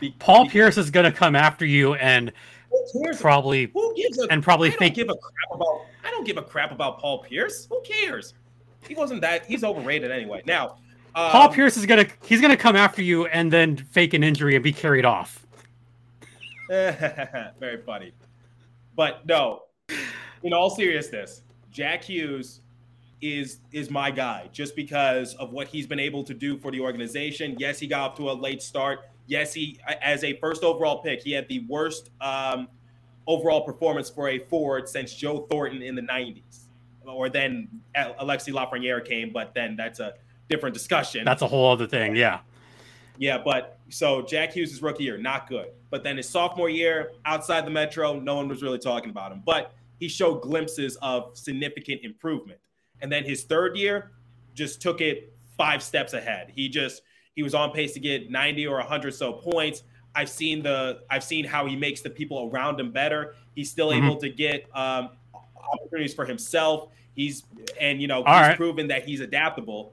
[0.00, 2.32] Be- Paul be- Pierce is gonna come after you and
[3.18, 6.26] probably Who gives a and probably I don't think give a crap about I don't
[6.26, 7.66] give a crap about Paul Pierce.
[7.70, 8.34] Who cares?
[8.86, 10.42] He wasn't that he's overrated anyway.
[10.46, 10.78] Now
[11.18, 14.54] um, Paul Pierce is gonna he's gonna come after you and then fake an injury
[14.54, 15.44] and be carried off.
[16.68, 18.12] very funny.
[18.94, 19.62] But no,
[20.44, 22.60] in all seriousness, Jack Hughes
[23.20, 26.78] is is my guy just because of what he's been able to do for the
[26.78, 27.56] organization.
[27.58, 29.00] Yes, he got off to a late start.
[29.26, 32.68] Yes, he as a first overall pick, he had the worst um,
[33.26, 36.66] overall performance for a forward since Joe Thornton in the 90s.
[37.04, 37.68] or then
[38.20, 40.14] Alexis Lafreniere came, but then that's a
[40.48, 41.24] different discussion.
[41.24, 42.16] That's a whole other thing.
[42.16, 42.40] Yeah.
[43.18, 45.70] Yeah, but so Jack Hughes' rookie year, not good.
[45.90, 49.42] But then his sophomore year, outside the Metro, no one was really talking about him.
[49.44, 52.60] But he showed glimpses of significant improvement.
[53.00, 54.12] And then his third year
[54.54, 56.52] just took it five steps ahead.
[56.54, 57.02] He just
[57.34, 59.82] he was on pace to get 90 or 100 so points.
[60.14, 63.34] I've seen the I've seen how he makes the people around him better.
[63.54, 64.06] He's still mm-hmm.
[64.06, 65.10] able to get um,
[65.72, 66.90] opportunities for himself.
[67.14, 67.44] He's
[67.80, 68.56] and you know All he's right.
[68.56, 69.92] proven that he's adaptable,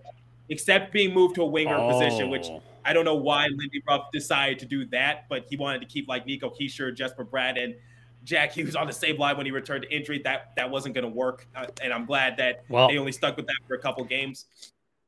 [0.50, 1.92] except being moved to a winger oh.
[1.92, 2.62] position, which oh.
[2.84, 6.08] I don't know why Lindy Ruff decided to do that, but he wanted to keep
[6.08, 7.76] like Nico Hischier, Jesper Bratt, and
[8.24, 10.22] Jack Hughes on the same line when he returned to injury.
[10.24, 13.38] That that wasn't going to work, uh, and I'm glad that well, they only stuck
[13.38, 14.46] with that for a couple games.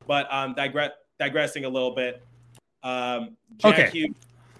[0.06, 2.22] But um, digress, digressing a little bit,
[2.82, 3.90] um, Jack okay.
[3.90, 4.16] Hughes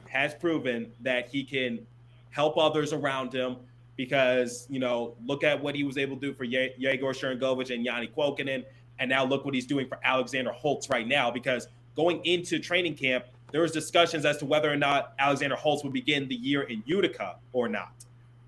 [0.08, 1.86] has proven that he can
[2.30, 3.56] help others around him
[3.96, 7.74] because you know look at what he was able to do for Ye- Yegor Sharangovich
[7.74, 8.64] and Janne Kuokkanen,
[8.98, 12.94] and now look what he's doing for Alexander Holtz right now because going into training
[12.94, 16.62] camp, there was discussions as to whether or not Alexander Holtz would begin the year
[16.62, 17.92] in Utica or not.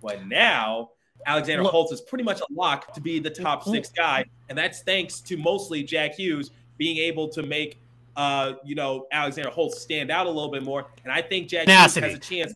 [0.02, 0.90] But now
[1.26, 4.56] Alexander Look, Holtz is pretty much a lock to be the top six guy, and
[4.56, 7.78] that's thanks to mostly Jack Hughes being able to make
[8.16, 10.86] uh, you know Alexander Holtz stand out a little bit more.
[11.04, 12.06] And I think Jack tenacity.
[12.06, 12.54] Hughes has a chance.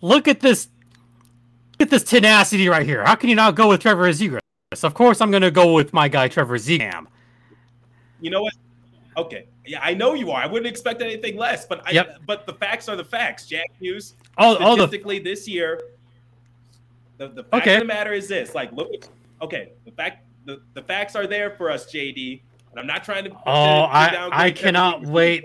[0.00, 0.68] Look at this.
[1.72, 3.04] Look at this tenacity right here.
[3.04, 4.06] How can you not go with Trevor
[4.76, 4.84] Zegras?
[4.84, 7.06] Of course, I'm going to go with my guy Trevor Zegam.
[8.20, 8.54] You know what?
[9.16, 10.42] Okay, yeah, I know you are.
[10.42, 12.18] I wouldn't expect anything less, but I, yep.
[12.26, 13.46] but the facts are the facts.
[13.46, 15.30] Jack Hughes, oh, statistically, oh, the...
[15.30, 15.80] this year,
[17.16, 17.74] the, the fact okay.
[17.76, 18.90] of the matter is this: like, look,
[19.40, 22.42] okay, the fact the, the facts are there for us, JD.
[22.70, 23.30] And I'm not trying to.
[23.30, 25.44] Oh, to I I cannot wait.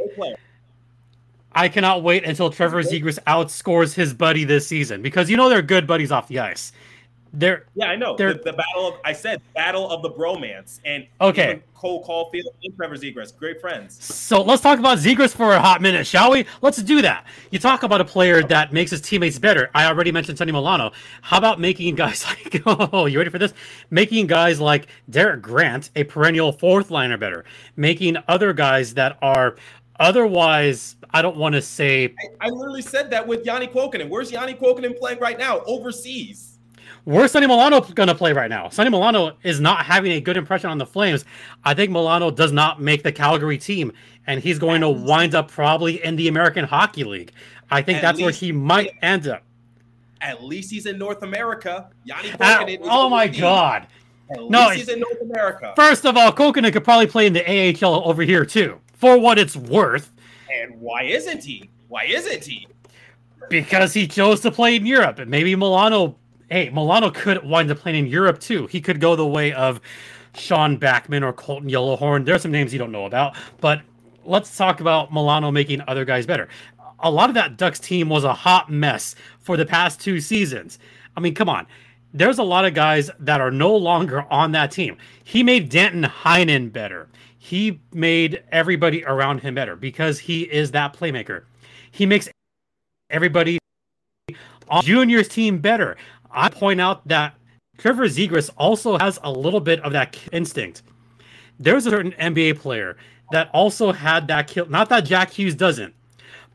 [1.54, 5.62] I cannot wait until Trevor Zegras outscores his buddy this season because you know they're
[5.62, 6.72] good buddies off the ice.
[7.34, 11.08] They're yeah, I know the, the, battle of I said battle of the bromance and
[11.22, 14.04] okay, Cole Caufield and Trevor Zegras, great friends.
[14.04, 16.46] So let's talk about Zegras for a hot minute, shall we?
[16.62, 17.26] Let's do that.
[17.50, 19.70] You talk about a player that makes his teammates better.
[19.74, 20.92] I already mentioned Sonny Milano.
[21.22, 23.54] How about making guys like oh, you ready for this?
[23.90, 27.46] Making guys like Derek Grant a perennial fourth liner better.
[27.78, 29.56] Making other guys that are
[30.02, 32.14] otherwise I don't want to say.
[32.42, 34.10] I, I, literally said that with Janne Kuokkanen.
[34.10, 35.60] Where's Janne Kuokkanen playing right now?
[35.62, 36.51] Overseas.
[37.04, 38.70] Where's Sonny Milano going to play right now?
[38.70, 41.26] Sonny Milano is not having a good impression on the Flames.
[41.64, 43.92] I think Milano does not make the Calgary team,
[44.28, 47.32] and he's going to wind up probably in the American Hockey League.
[47.72, 49.44] I think at that's where he might end up.
[50.22, 51.90] At least he's in North America.
[52.08, 53.88] Janne uh, Oh my God.
[54.30, 55.74] At no, he's in North America.
[55.76, 59.40] First of all, Kuokkanen could probably play in the AHL over here too, for what
[59.40, 60.12] it's worth.
[60.54, 61.70] And why isn't he?
[61.88, 62.68] Why isn't he?
[63.50, 66.16] Because he chose to play in Europe, and maybe Milano
[66.52, 68.68] hey, Milano could wind up playing in Europe too.
[68.68, 69.80] He could go the way of
[70.36, 72.26] Sean Backman or Colton Yellowhorn.
[72.26, 73.82] There are some names you don't know about, but
[74.26, 76.50] let's talk about Milano making other guys better.
[77.00, 80.78] A lot of that Ducks team was a hot mess for the past two seasons.
[81.16, 81.66] I mean, come on.
[82.14, 84.98] There's a lot of guys that are no longer on that team.
[85.24, 87.08] He made Danton Heinen better.
[87.38, 91.44] He made everybody around him better because he is that playmaker.
[91.92, 92.30] He makes
[93.10, 93.58] everybody
[94.68, 95.96] on juniors team better.
[96.34, 97.36] I point out that
[97.78, 100.84] Trevor Zegras also has a little bit of that instinct.
[101.60, 102.98] There's a certain NBA player
[103.32, 104.68] that also had that kill.
[104.68, 105.94] Not that Jack Hughes doesn't,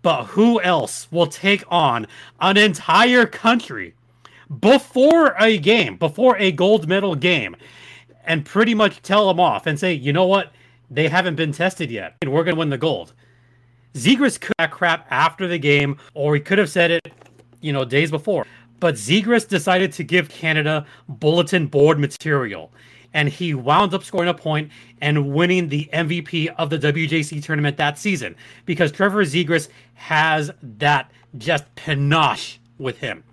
[0.03, 2.07] but who else will take on
[2.41, 3.95] an entire country
[4.61, 7.57] before a game, before a gold medal game,
[8.25, 10.53] and pretty much tell them off and say, you know what?
[10.91, 13.13] They haven't been tested yet, and we're going to win the gold.
[13.95, 17.13] Zegras could that crap after the game, or he could have said it,
[17.61, 18.47] you know, days before.
[18.81, 22.73] But Zegras decided to give Canada bulletin board material,
[23.15, 27.77] and he wound up scoring a point and winning the MVP of the WJC tournament
[27.79, 28.37] that season
[28.67, 33.25] because Trevor Zegras has that just panache with him.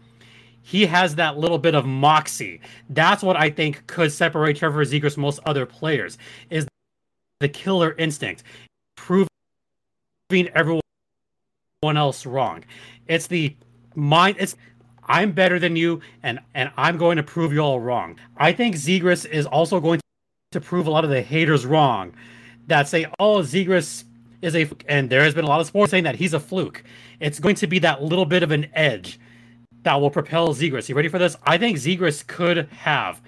[0.62, 2.62] He has that little bit of moxie.
[2.90, 6.18] That's what I think could separate Trevor Zegras from most other players
[6.50, 6.66] is
[7.42, 8.44] the killer instinct,
[8.96, 9.28] proving
[10.56, 10.82] everyone
[11.84, 12.64] else wrong.
[13.08, 13.54] It's the
[13.96, 14.38] mind.
[14.40, 14.56] It's
[15.08, 18.18] I'm better than you, and and I'm going to prove you all wrong.
[18.38, 20.00] I think Zegras is also going
[20.52, 22.14] to prove a lot of the haters wrong
[22.68, 24.04] that say, oh, Zegras
[24.42, 26.84] is a, and there has been a lot of sports saying that he's a fluke.
[27.20, 29.20] It's going to be that little bit of an edge
[29.84, 30.88] that will propel Zegras.
[30.90, 31.36] You ready for this?
[31.44, 33.22] I think Zegras could have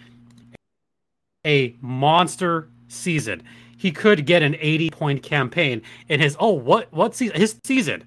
[1.45, 3.43] a monster season.
[3.77, 8.03] He could get an 80 point campaign in his oh what what season his season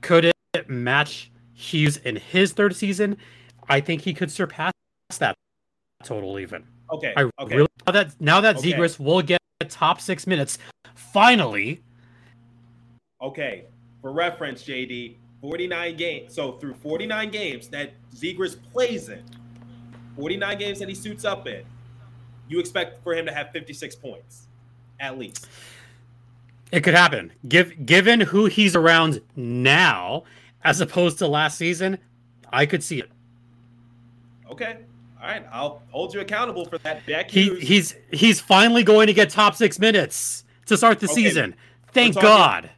[0.00, 3.16] could it match Hughes in his third season,
[3.68, 4.72] I think he could surpass
[5.18, 5.34] that
[6.04, 6.64] total even.
[6.92, 7.12] Okay.
[7.16, 7.56] I okay.
[7.56, 8.72] really that now that Okay.
[8.72, 10.58] Zegras will get the top six minutes,
[10.94, 11.82] finally.
[13.20, 13.64] Okay,
[14.00, 16.32] for reference, JD, 49 games.
[16.32, 19.24] So through 49 games that Zegras plays in,
[20.14, 21.64] 49 games that he suits up in,
[22.48, 24.46] you expect for him to have 56 points,
[25.00, 25.48] at least.
[26.70, 27.32] It could happen.
[27.48, 30.22] Give given who he's around now,
[30.64, 31.98] as opposed to last season,
[32.52, 33.10] I could see it.
[34.50, 34.78] Okay,
[35.20, 37.06] all right, I'll hold you accountable for that.
[37.06, 41.14] Jack He he's he's finally going to get top six minutes to start the Okay,
[41.14, 41.54] season.
[41.92, 42.70] Thank talking- God.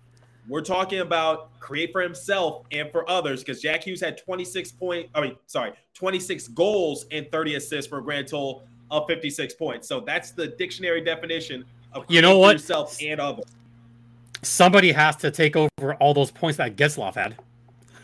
[0.48, 5.08] we're talking about create for himself and for others because Jack Hughes had 26 point.
[5.14, 9.86] I mean, sorry, 26 goals and 30 assists for a grand total of 56 points.
[9.86, 12.52] So that's the dictionary definition of You know what?
[12.52, 13.44] yourself and others.
[14.42, 17.36] Somebody has to take over all those points that Getzlaf had.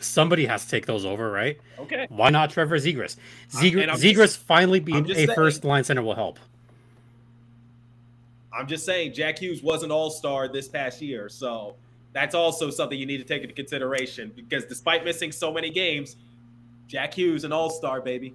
[0.01, 1.59] Somebody has to take those over, right?
[1.79, 2.07] Okay.
[2.11, 3.17] Why not Trevor Zegras?
[3.51, 5.29] Zegras, Zegras finally being a saying.
[5.35, 6.39] first line center will help.
[8.53, 11.29] I'm just saying Jack Hughes was an all-star this past year.
[11.29, 11.77] So
[12.13, 16.17] that's also something you need to take into consideration because despite missing so many games,
[16.89, 18.35] Jack Hughes an all-star, baby.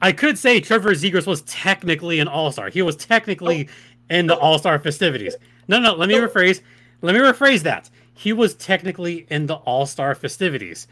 [0.00, 2.68] I could say Trevor Zegras was technically an all star.
[2.68, 3.68] He was technically
[4.10, 5.36] in the all star festivities.
[5.66, 6.60] No, no, let me rephrase.
[7.00, 7.88] Let me rephrase that.
[8.14, 10.86] He was technically in the all star festivities.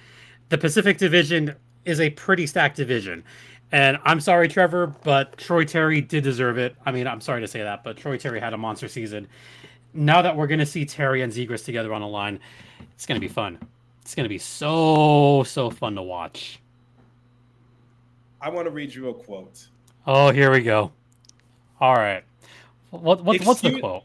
[0.49, 1.55] The Pacific Division
[1.85, 3.25] is a pretty stacked division.
[3.71, 6.77] And I'm sorry, Trevor, but Troy Terry did deserve it.
[6.85, 9.27] I mean, I'm sorry to say that, but Troy Terry had a monster season.
[9.95, 12.39] Now that we're going to see Terry and Zegras together on a line,
[12.95, 13.59] it's going to be fun.
[14.03, 16.61] It's going to be so, so fun to watch.
[18.43, 19.69] I want to read you a quote.
[20.07, 20.93] Oh, here we go.
[21.81, 22.25] All right.
[22.91, 24.03] What, what what's the quote?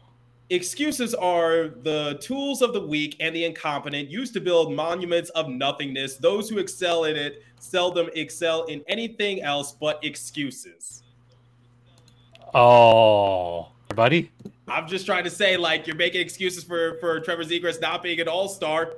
[0.50, 5.48] Excuses are the tools of the weak and the incompetent used to build monuments of
[5.48, 6.16] nothingness.
[6.16, 11.02] Those who excel in it seldom excel in anything else but excuses.
[12.54, 14.30] Oh, buddy.
[14.66, 18.18] I'm just trying to say, like, you're making excuses for for Trevor Zegras not being
[18.20, 18.94] an All Star.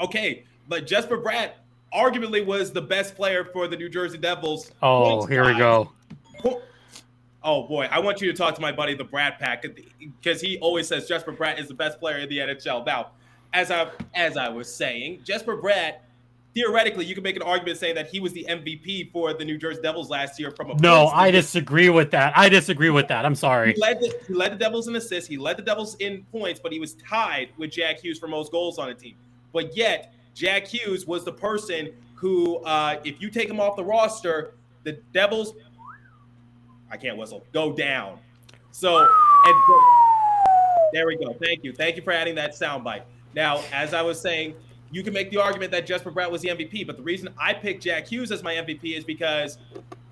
[0.00, 1.52] Okay, but Jesper Bratt
[1.92, 4.70] arguably was the best player for the New Jersey Devils.
[4.82, 5.90] Oh, here we go.
[7.44, 9.64] Oh boy, I want you to talk to my buddy the Brad Pack
[9.98, 12.86] because he always says Jesper Bratt is the best player in the NHL.
[12.86, 13.10] Now,
[13.52, 15.96] as I as I was saying, Jesper Bratt,
[16.54, 19.58] theoretically, you can make an argument saying that he was the MVP for the New
[19.58, 22.32] Jersey Devils last year from a No, I disagree with that.
[22.36, 23.24] I disagree with that.
[23.24, 23.74] I'm sorry.
[23.74, 25.28] He led, the, he led the Devils in assists.
[25.28, 28.52] He led the Devils in points, but he was tied with Jack Hughes for most
[28.52, 29.14] goals on a team.
[29.52, 33.84] But yet, Jack Hughes was the person who, uh, if you take him off the
[33.84, 35.54] roster, the Devils,
[36.92, 38.18] I can't whistle, go down.
[38.70, 39.54] So, and
[40.92, 41.34] there we go.
[41.42, 41.72] Thank you.
[41.72, 43.02] Thank you for adding that soundbite.
[43.34, 44.54] Now, as I was saying,
[44.90, 47.54] you can make the argument that Jesper Bratt was the MVP, but the reason I
[47.54, 49.56] picked Jack Hughes as my MVP is because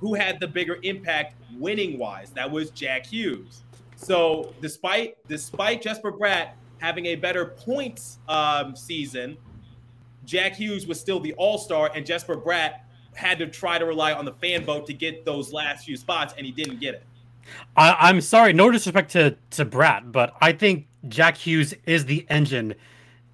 [0.01, 2.31] who had the bigger impact winning wise?
[2.31, 3.63] That was Jack Hughes.
[3.97, 9.37] So despite despite Jesper Bratt having a better points um, season,
[10.25, 12.81] Jack Hughes was still the All Star, and Jesper Bratt
[13.15, 16.35] had to try to rely on the fan vote to get those last few spots,
[16.37, 17.03] and he didn't get it.
[17.77, 18.53] I, I'm sorry.
[18.53, 22.75] No disrespect to to Bratt, but I think Jack Hughes is the engine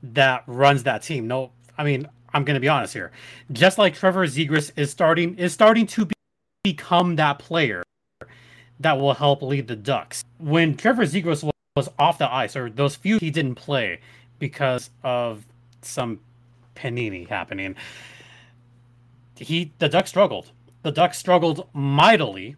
[0.03, 1.27] that runs that team.
[1.27, 3.13] No, I mean I'm going to be honest here.
[3.51, 6.15] Just like Trevor Zegras is starting is starting to be,
[6.63, 7.83] become that player
[8.81, 10.23] that will help lead the Ducks.
[10.39, 14.01] When Trevor Zegras was, was off the ice, or those few he didn't play
[14.39, 15.47] because of
[15.81, 16.21] some
[16.75, 17.75] panini happening,
[19.39, 20.53] he the Ducks struggled.
[20.83, 22.57] The Ducks struggled mightily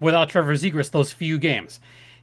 [0.00, 1.80] without Trevor Zegras those few games.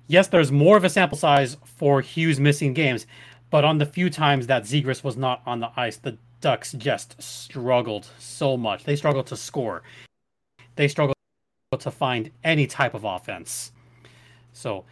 [0.08, 3.08] Yes, there's more of a sample size for Hughes missing games,
[3.50, 7.22] but on the few times that Zegras was not on the ice, the Ducks just
[7.22, 8.84] struggled so much.
[8.84, 9.82] They struggled to score.
[10.76, 11.16] They struggled
[11.80, 13.72] to find any type of offense.
[14.52, 14.84] So,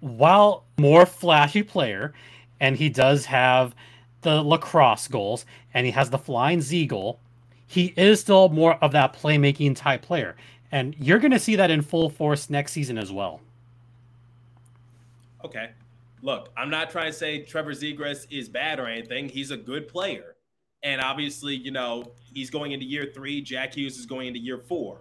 [0.00, 2.12] while more flashy player,
[2.60, 3.74] and he does have
[4.20, 7.20] the lacrosse goals, and he has the flying Z goal,
[7.68, 10.34] he is still more of that playmaking type player.
[10.72, 13.40] And you're going to see that in full force next season as well.
[15.44, 15.70] Okay.
[16.22, 19.28] Look, I'm not trying to say Trevor Zegras is bad or anything.
[19.28, 20.34] He's a good player.
[20.82, 23.40] And obviously, you know, he's going into year three.
[23.40, 25.00] Jack Hughes is going into year four.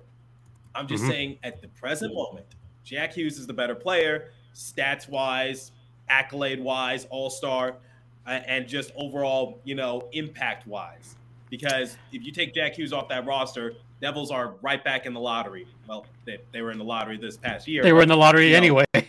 [0.75, 1.09] I'm just Mhm.
[1.09, 2.45] saying at the present moment,
[2.83, 5.71] Jack Hughes is the better player, stats wise,
[6.09, 7.77] accolade wise, all star,
[8.25, 11.15] uh, and just overall, you know, impact wise.
[11.49, 15.19] Because if you take Jack Hughes off that roster, Devils are right back in the
[15.19, 15.67] lottery.
[15.87, 17.83] Well, they, they were in the lottery this past year.
[17.83, 18.85] They were in the lottery you know, anyway.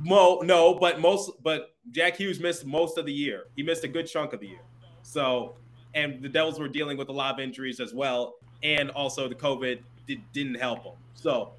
[0.00, 3.44] Mo, no, but most, but Jack Hughes missed most of the year.
[3.56, 4.60] He missed a good chunk of the year.
[5.02, 5.56] So,
[5.94, 9.34] and the Devils were dealing with a lot of injuries as well, and also the
[9.34, 10.94] COVID did, didn't help them.
[11.14, 11.52] So,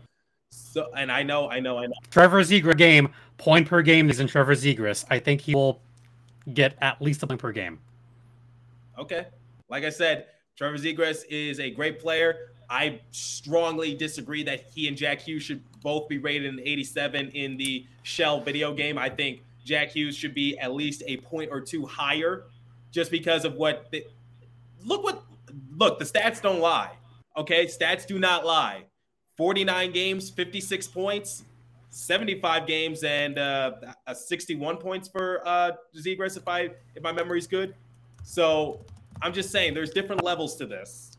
[0.52, 1.94] So, and I know, I know, I know.
[2.12, 5.06] Trevor Zegras game, point per game is in Trevor Zegras.
[5.10, 5.82] I think he will
[6.54, 7.80] get at least a point per game.
[8.98, 9.26] Okay.
[9.70, 12.52] Like I said, Trevor Zegras is a great player.
[12.70, 17.58] I strongly disagree that he and Jack Hughes should both be rated an 87 in
[17.58, 18.98] the Shell video game.
[18.98, 22.46] I think Jack Hughes should be at least a point or two higher
[22.92, 24.06] just because of what the,
[24.84, 25.24] look what
[25.78, 26.92] look, the stats don't lie.
[27.38, 28.84] Okay, stats do not lie.
[29.38, 31.44] 49 games, 56 points,
[31.90, 33.72] 75 games and uh,
[34.14, 37.76] 61 points for uh Zegras if I if my memory's good.
[38.24, 38.80] So,
[39.22, 41.18] I'm just saying there's different levels to this.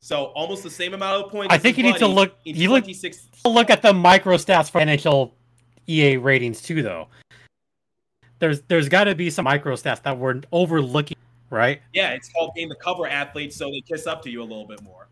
[0.00, 1.52] So almost the same amount of points.
[1.52, 2.36] I think you need to look.
[2.44, 2.84] You look.
[3.44, 5.32] Look at the micro stats for NHL
[5.88, 7.08] EA ratings too, though.
[8.38, 11.16] There's there's got to be some micro stats that we're overlooking,
[11.50, 11.80] right?
[11.92, 14.66] Yeah, it's called being the cover athlete, so they kiss up to you a little
[14.66, 15.08] bit more.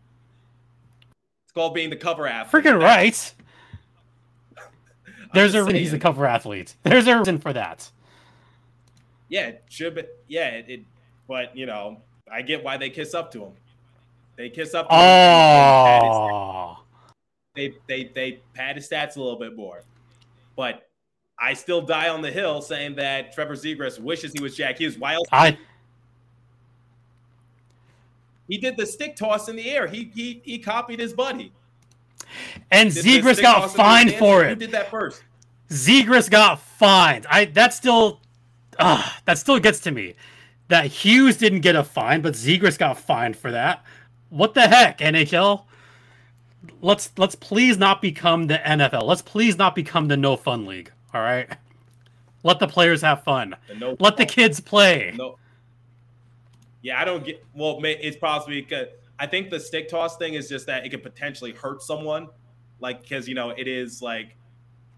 [1.45, 2.63] It's called being the cover athlete.
[2.63, 3.33] Freaking right.
[5.33, 6.75] There's a reason he's a cover athlete.
[6.83, 7.91] There's a reason for that.
[9.27, 10.03] Yeah, it should be.
[10.29, 10.81] Yeah, it, it.
[11.27, 12.01] But you know,
[12.31, 13.51] I get why they kiss up to him.
[14.35, 14.87] They kiss up.
[14.89, 16.83] Oh.
[17.55, 19.83] They they they pad his stats a little bit more,
[20.55, 20.87] but
[21.39, 24.97] I still die on the hill saying that Trevor Zegras wishes he was Jack Hughes.
[24.97, 25.27] Why else?
[25.31, 25.57] I.
[28.47, 29.87] He did the stick toss in the air.
[29.87, 31.51] He he he copied his buddy.
[32.71, 34.49] And Zegras got fined for it.
[34.49, 35.23] Who did that first?
[35.69, 37.25] Zegras got fined.
[37.29, 38.21] I that still,
[38.79, 40.15] uh, that still gets to me.
[40.69, 43.83] That Hughes didn't get a fine, but Zegras got fined for that.
[44.29, 45.63] What the heck, NHL?
[46.81, 49.03] Let's let's please not become the NFL.
[49.03, 50.91] Let's please not become the no fun league.
[51.13, 51.49] All right.
[52.43, 53.55] Let the players have fun.
[53.67, 55.13] The no Let the kids play.
[55.15, 55.37] No.
[56.81, 57.43] Yeah, I don't get.
[57.53, 58.87] Well, it's possibly because
[59.19, 62.27] I think the stick toss thing is just that it could potentially hurt someone,
[62.79, 64.35] like because you know it is like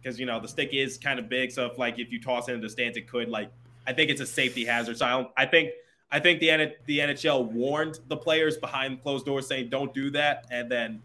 [0.01, 1.51] because you know the stick is kind of big.
[1.51, 3.51] So if like if you toss it into the stands, it could like
[3.89, 4.99] I think it's a safety hazard.
[4.99, 5.27] So I don't.
[5.35, 5.71] I think
[6.11, 10.45] I think the the NHL warned the players behind closed doors saying don't do that,
[10.51, 11.01] and then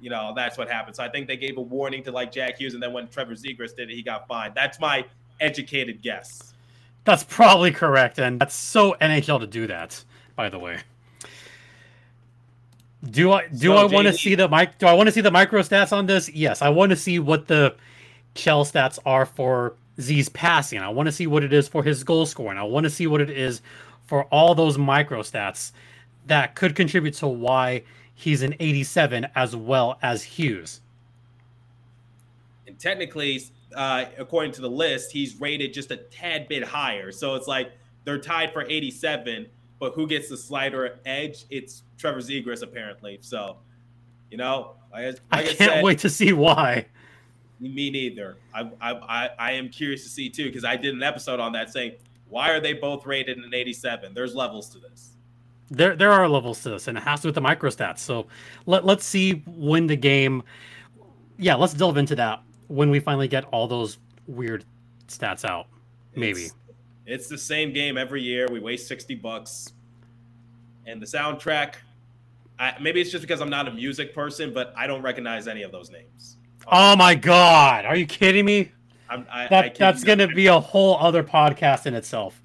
[0.00, 0.96] you know that's what happened.
[0.96, 3.34] So I think they gave a warning to like Jack Hughes, and then when Trevor
[3.34, 4.52] Zegras did it, he got fined.
[4.56, 5.04] That's my
[5.40, 6.54] educated guess.
[7.04, 10.02] That's probably correct, and that's so NHL to do that.
[10.34, 10.80] By the way,
[13.08, 14.78] do I do so, I want to see the mic?
[14.78, 16.28] Do I want to see the micro stats on this?
[16.30, 17.76] Yes, I want to see what the
[18.34, 20.78] shell stats are for Z's passing.
[20.78, 22.58] I want to see what it is for his goal scoring.
[22.58, 23.62] I want to see what it is
[24.06, 25.72] for all those micro stats
[26.26, 27.82] that could contribute to why
[28.14, 30.80] he's an 87 as well as Hughes.
[32.66, 33.42] And technically,
[33.74, 37.12] uh, according to the list, he's rated just a tad bit higher.
[37.12, 37.72] So it's like
[38.04, 39.46] they're tied for 87,
[39.78, 41.44] but who gets the slider edge?
[41.50, 43.18] It's Trevor Zegras, apparently.
[43.20, 43.58] So,
[44.30, 46.86] you know, like, like I can't I said, wait to see why.
[47.72, 48.36] Me neither.
[48.54, 51.70] I, I, I, am curious to see too because I did an episode on that
[51.70, 51.92] saying
[52.28, 54.12] why are they both rated an 87?
[54.12, 55.16] There's levels to this.
[55.70, 58.00] There, there are levels to this, and it has to do with the microstats.
[58.00, 58.26] So
[58.66, 60.42] let, let's see when the game.
[61.38, 64.64] Yeah, let's delve into that when we finally get all those weird
[65.08, 65.66] stats out.
[66.14, 66.42] Maybe.
[66.42, 66.54] It's,
[67.06, 68.48] it's the same game every year.
[68.50, 69.72] We waste 60 bucks.
[70.86, 71.74] And the soundtrack,
[72.58, 75.62] I, maybe it's just because I'm not a music person, but I don't recognize any
[75.62, 76.36] of those names.
[76.66, 77.84] Oh my god!
[77.84, 78.72] Are you kidding me?
[79.08, 82.40] I'm, I, that, that's going to be a whole other podcast in itself.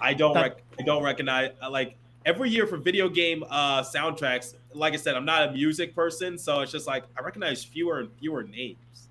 [0.00, 1.96] I don't that, rec- I don't recognize like
[2.26, 4.54] every year for video game uh, soundtracks.
[4.74, 8.00] Like I said, I'm not a music person, so it's just like I recognize fewer
[8.00, 9.08] and fewer names.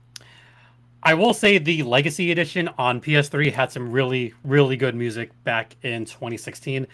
[1.03, 5.75] I will say the Legacy Edition on PS3 had some really, really good music back
[5.81, 6.85] in 2016.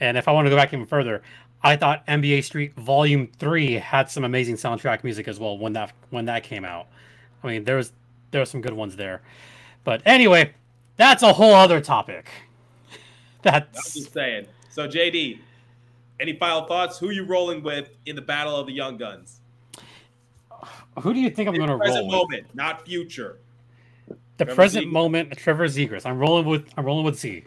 [0.00, 1.22] And if I want to go back even further,
[1.64, 5.92] I thought NBA Street Volume Three had some amazing soundtrack music as well when that
[6.10, 6.86] when that came out.
[7.42, 7.92] I mean, there was
[8.30, 9.22] there are some good ones there.
[9.82, 10.52] But anyway,
[10.96, 12.28] that's a whole other topic.
[13.42, 14.46] That's I'm just saying.
[14.70, 15.38] So JD,
[16.18, 16.98] any final thoughts?
[16.98, 19.40] Who you rolling with in the battle of the young guns?
[21.00, 21.86] Who do you think I'm going to roll?
[21.86, 23.38] Present moment, not future.
[24.38, 24.90] The Trevor present Z.
[24.90, 26.06] moment, Trevor Zegras.
[26.06, 26.66] I'm rolling with.
[26.76, 27.44] I'm rolling with Z.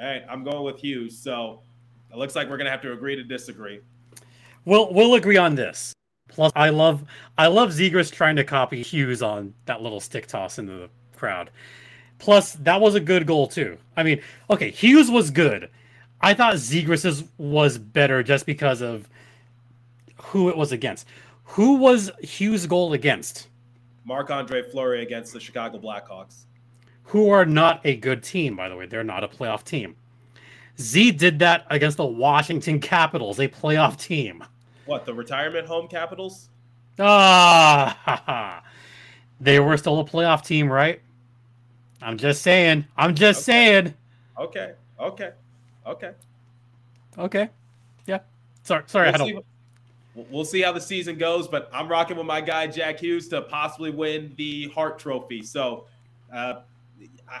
[0.00, 1.18] All right, I'm going with Hughes.
[1.18, 1.60] So
[2.10, 3.80] it looks like we're going to have to agree to disagree.
[4.64, 5.92] We'll we'll agree on this.
[6.28, 7.04] Plus, I love
[7.36, 11.50] I love Zegras trying to copy Hughes on that little stick toss into the crowd.
[12.18, 13.78] Plus, that was a good goal too.
[13.96, 15.70] I mean, okay, Hughes was good.
[16.20, 19.08] I thought Zegras's was better just because of
[20.16, 21.06] who it was against.
[21.44, 23.48] Who was Hughes' goal against?
[24.04, 26.44] Marc Andre Fleury against the Chicago Blackhawks.
[27.04, 28.86] Who are not a good team, by the way.
[28.86, 29.96] They're not a playoff team.
[30.80, 34.44] Z did that against the Washington Capitals, a playoff team.
[34.86, 36.48] What the retirement home Capitals?
[37.00, 38.62] Ah,
[39.40, 41.00] they were still a playoff team, right?
[42.00, 42.86] I'm just saying.
[42.96, 43.52] I'm just Okay.
[43.82, 43.94] saying.
[44.38, 44.72] Okay.
[45.00, 45.30] Okay.
[45.86, 46.10] Okay.
[47.18, 47.48] Okay.
[48.06, 48.18] Yeah.
[48.62, 48.84] Sorry.
[48.86, 49.08] Sorry.
[49.08, 49.28] I We'll don't.
[49.28, 49.34] see,
[50.14, 53.28] we'll- we'll see how the season goes, but I'm rocking with my guy Jack Hughes
[53.28, 55.42] to possibly win the Hart Trophy.
[55.42, 55.86] So,
[56.32, 56.60] uh,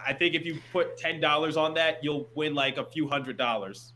[0.06, 3.36] I think if you put ten dollars on that, you'll win like a few hundred
[3.36, 3.92] dollars.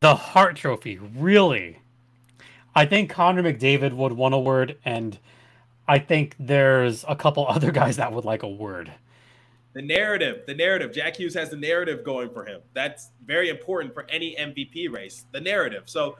[0.00, 1.78] The Hart Trophy, really?
[2.74, 5.18] I think Connor McDavid would want a word, and
[5.88, 8.92] I think there's a couple other guys that would like a word.
[9.74, 10.92] The narrative, the narrative.
[10.92, 12.60] Jack Hughes has the narrative going for him.
[12.74, 15.24] That's very important for any MVP race.
[15.32, 15.84] The narrative.
[15.86, 16.18] So,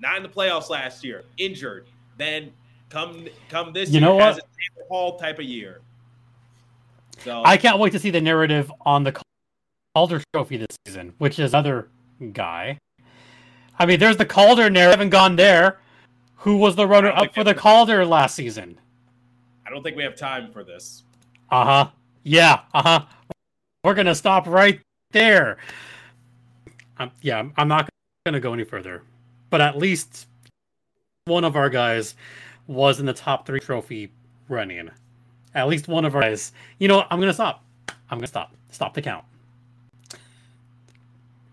[0.00, 1.86] not in the playoffs last year, injured.
[2.16, 2.52] Then
[2.88, 4.44] come come this You year know has what?
[4.88, 5.80] Hall type of year.
[7.24, 9.20] So I can't wait to see the narrative on the
[9.94, 11.88] Calder Trophy this season, which is other
[12.32, 12.78] guy.
[13.78, 14.98] I mean, there's the Calder narrative.
[14.98, 15.80] Haven't gone there.
[16.36, 18.78] Who was the runner up for the Calder last season?
[19.66, 21.02] I don't think we have time for this.
[21.50, 21.90] Uh huh.
[22.22, 22.60] Yeah.
[22.72, 23.04] Uh huh.
[23.84, 24.80] We're gonna stop right
[25.12, 25.58] there.
[26.98, 27.88] Um, yeah, I'm- I'm not
[28.24, 29.02] gonna go any further,
[29.50, 30.26] but at least
[31.26, 32.14] one of our guys
[32.66, 34.12] was in the top three trophy
[34.48, 34.90] running.
[35.56, 36.52] At least one of our guys.
[36.78, 37.06] You know, what?
[37.10, 37.64] I'm gonna stop.
[38.10, 38.54] I'm gonna stop.
[38.70, 39.24] Stop the count.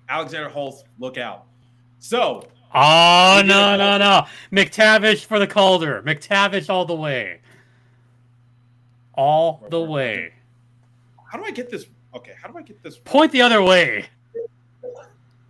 [0.10, 1.45] Alexander Holtz, look out.
[1.99, 2.45] So,
[2.76, 4.26] Oh no no no!
[4.51, 6.01] McTavish for the Calder.
[6.01, 7.39] McTavish all the way.
[9.14, 10.34] All the way.
[11.32, 11.86] how do I get this?
[12.14, 12.97] Okay, how do I get this?
[12.97, 14.08] Point the other way.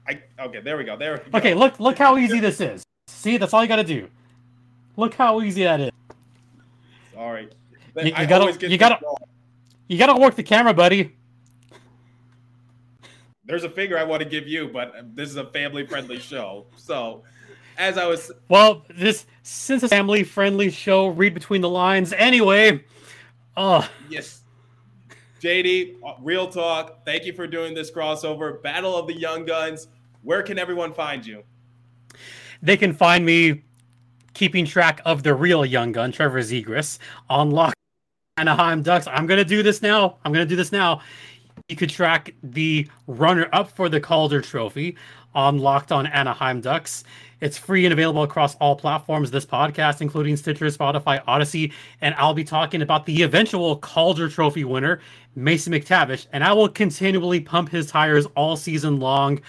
[0.08, 0.95] I okay, there we go.
[0.95, 1.38] There we go.
[1.39, 2.84] Okay, look look how easy this is.
[3.08, 4.10] See, that's all you gotta do.
[4.95, 5.91] Look how easy that is.
[7.14, 7.49] Sorry.
[7.98, 9.16] You- you gotta- you gotta- wrong.
[9.88, 11.16] You gotta work the camera, buddy.
[13.46, 16.66] There's a finger I want to give you, but this is a family-friendly show.
[16.78, 17.24] So,
[17.78, 22.14] as I was Well, this since a family friendly show, read between the lines.
[22.14, 22.84] Anyway,
[23.58, 24.41] uh Yes.
[25.41, 27.04] JD, uh, real talk.
[27.06, 28.64] Thank you for doing this crossover.
[28.64, 29.88] Battle of the Young Guns.
[30.22, 31.44] Where can everyone find you?
[32.62, 33.62] they can find me
[34.34, 36.98] keeping track of the real young gun, Trevor Zegras,
[37.30, 37.74] on Lock
[38.38, 39.05] Anaheim Ducks.
[39.05, 40.17] I'm gonna do this now.
[40.25, 41.01] I'm gonna do this now.
[41.69, 44.97] You could track the runner up for the Calder Trophy
[45.36, 47.03] on Locked on Anaheim Ducks.
[47.41, 49.29] It's free and available across all platforms.
[49.29, 54.63] This podcast, including Stitcher, Spotify, Audacy, and I'll be talking about the eventual Calder Trophy
[54.63, 54.99] winner,
[55.36, 59.41] Mason McTavish, and I will continually pump his tires all season long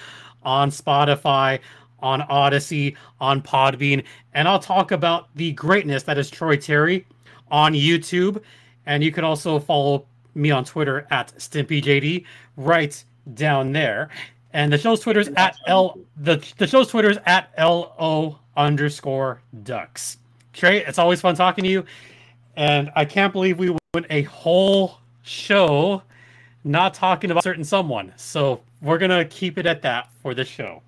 [0.42, 1.58] on Spotify,
[2.00, 4.04] on Audacy, on Podbean,
[4.34, 7.06] and I'll talk about the greatness that is Troy Terry
[7.50, 8.42] on YouTube.
[8.86, 12.24] And you can also follow me on Twitter at StimpyJD
[12.56, 13.04] right
[13.34, 14.10] down there.
[14.52, 20.18] And the show's Twitter's at L the the show's Twitter's at LO underscore ducks.
[20.52, 21.84] Trey, it's always fun talking to you.
[22.56, 26.02] And I can't believe we went a whole show
[26.62, 28.12] not talking about certain someone.
[28.16, 30.82] So we're gonna keep it at that for this show.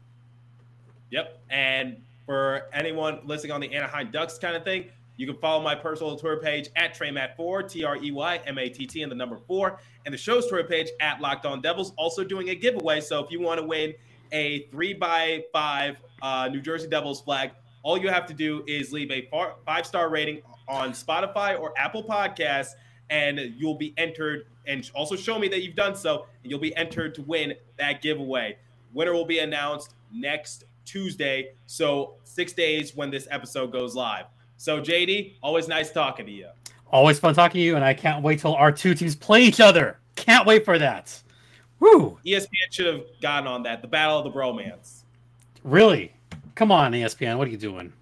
[1.10, 1.40] Yep.
[1.50, 4.86] And for anyone listening on the Anaheim Ducks kind of thing,
[5.16, 8.68] you can follow my personal Twitter page at TreyMatt4, T R E Y M A
[8.68, 11.92] T T, and the number four, and the show's Twitter page at Locked On Devils.
[11.96, 13.00] Also doing a giveaway.
[13.00, 13.94] So if you want to win
[14.32, 17.52] a three by five uh, New Jersey Devils flag,
[17.82, 19.28] all you have to do is leave a
[19.64, 22.72] five star rating on Spotify or Apple Podcasts,
[23.10, 24.46] and you'll be entered.
[24.66, 28.02] And also show me that you've done so, and you'll be entered to win that
[28.02, 28.58] giveaway.
[28.92, 31.52] Winner will be announced next Tuesday.
[31.66, 34.26] So six days when this episode goes live.
[34.56, 36.48] So JD, always nice talking to you.
[36.90, 39.60] Always fun talking to you, and I can't wait till our two teams play each
[39.60, 39.98] other.
[40.14, 41.20] Can't wait for that.
[41.80, 42.18] Woo!
[42.24, 43.82] ESPN should have gotten on that.
[43.82, 45.02] The battle of the bromance.
[45.62, 46.12] Really?
[46.54, 47.36] Come on, ESPN.
[47.36, 47.92] What are you doing?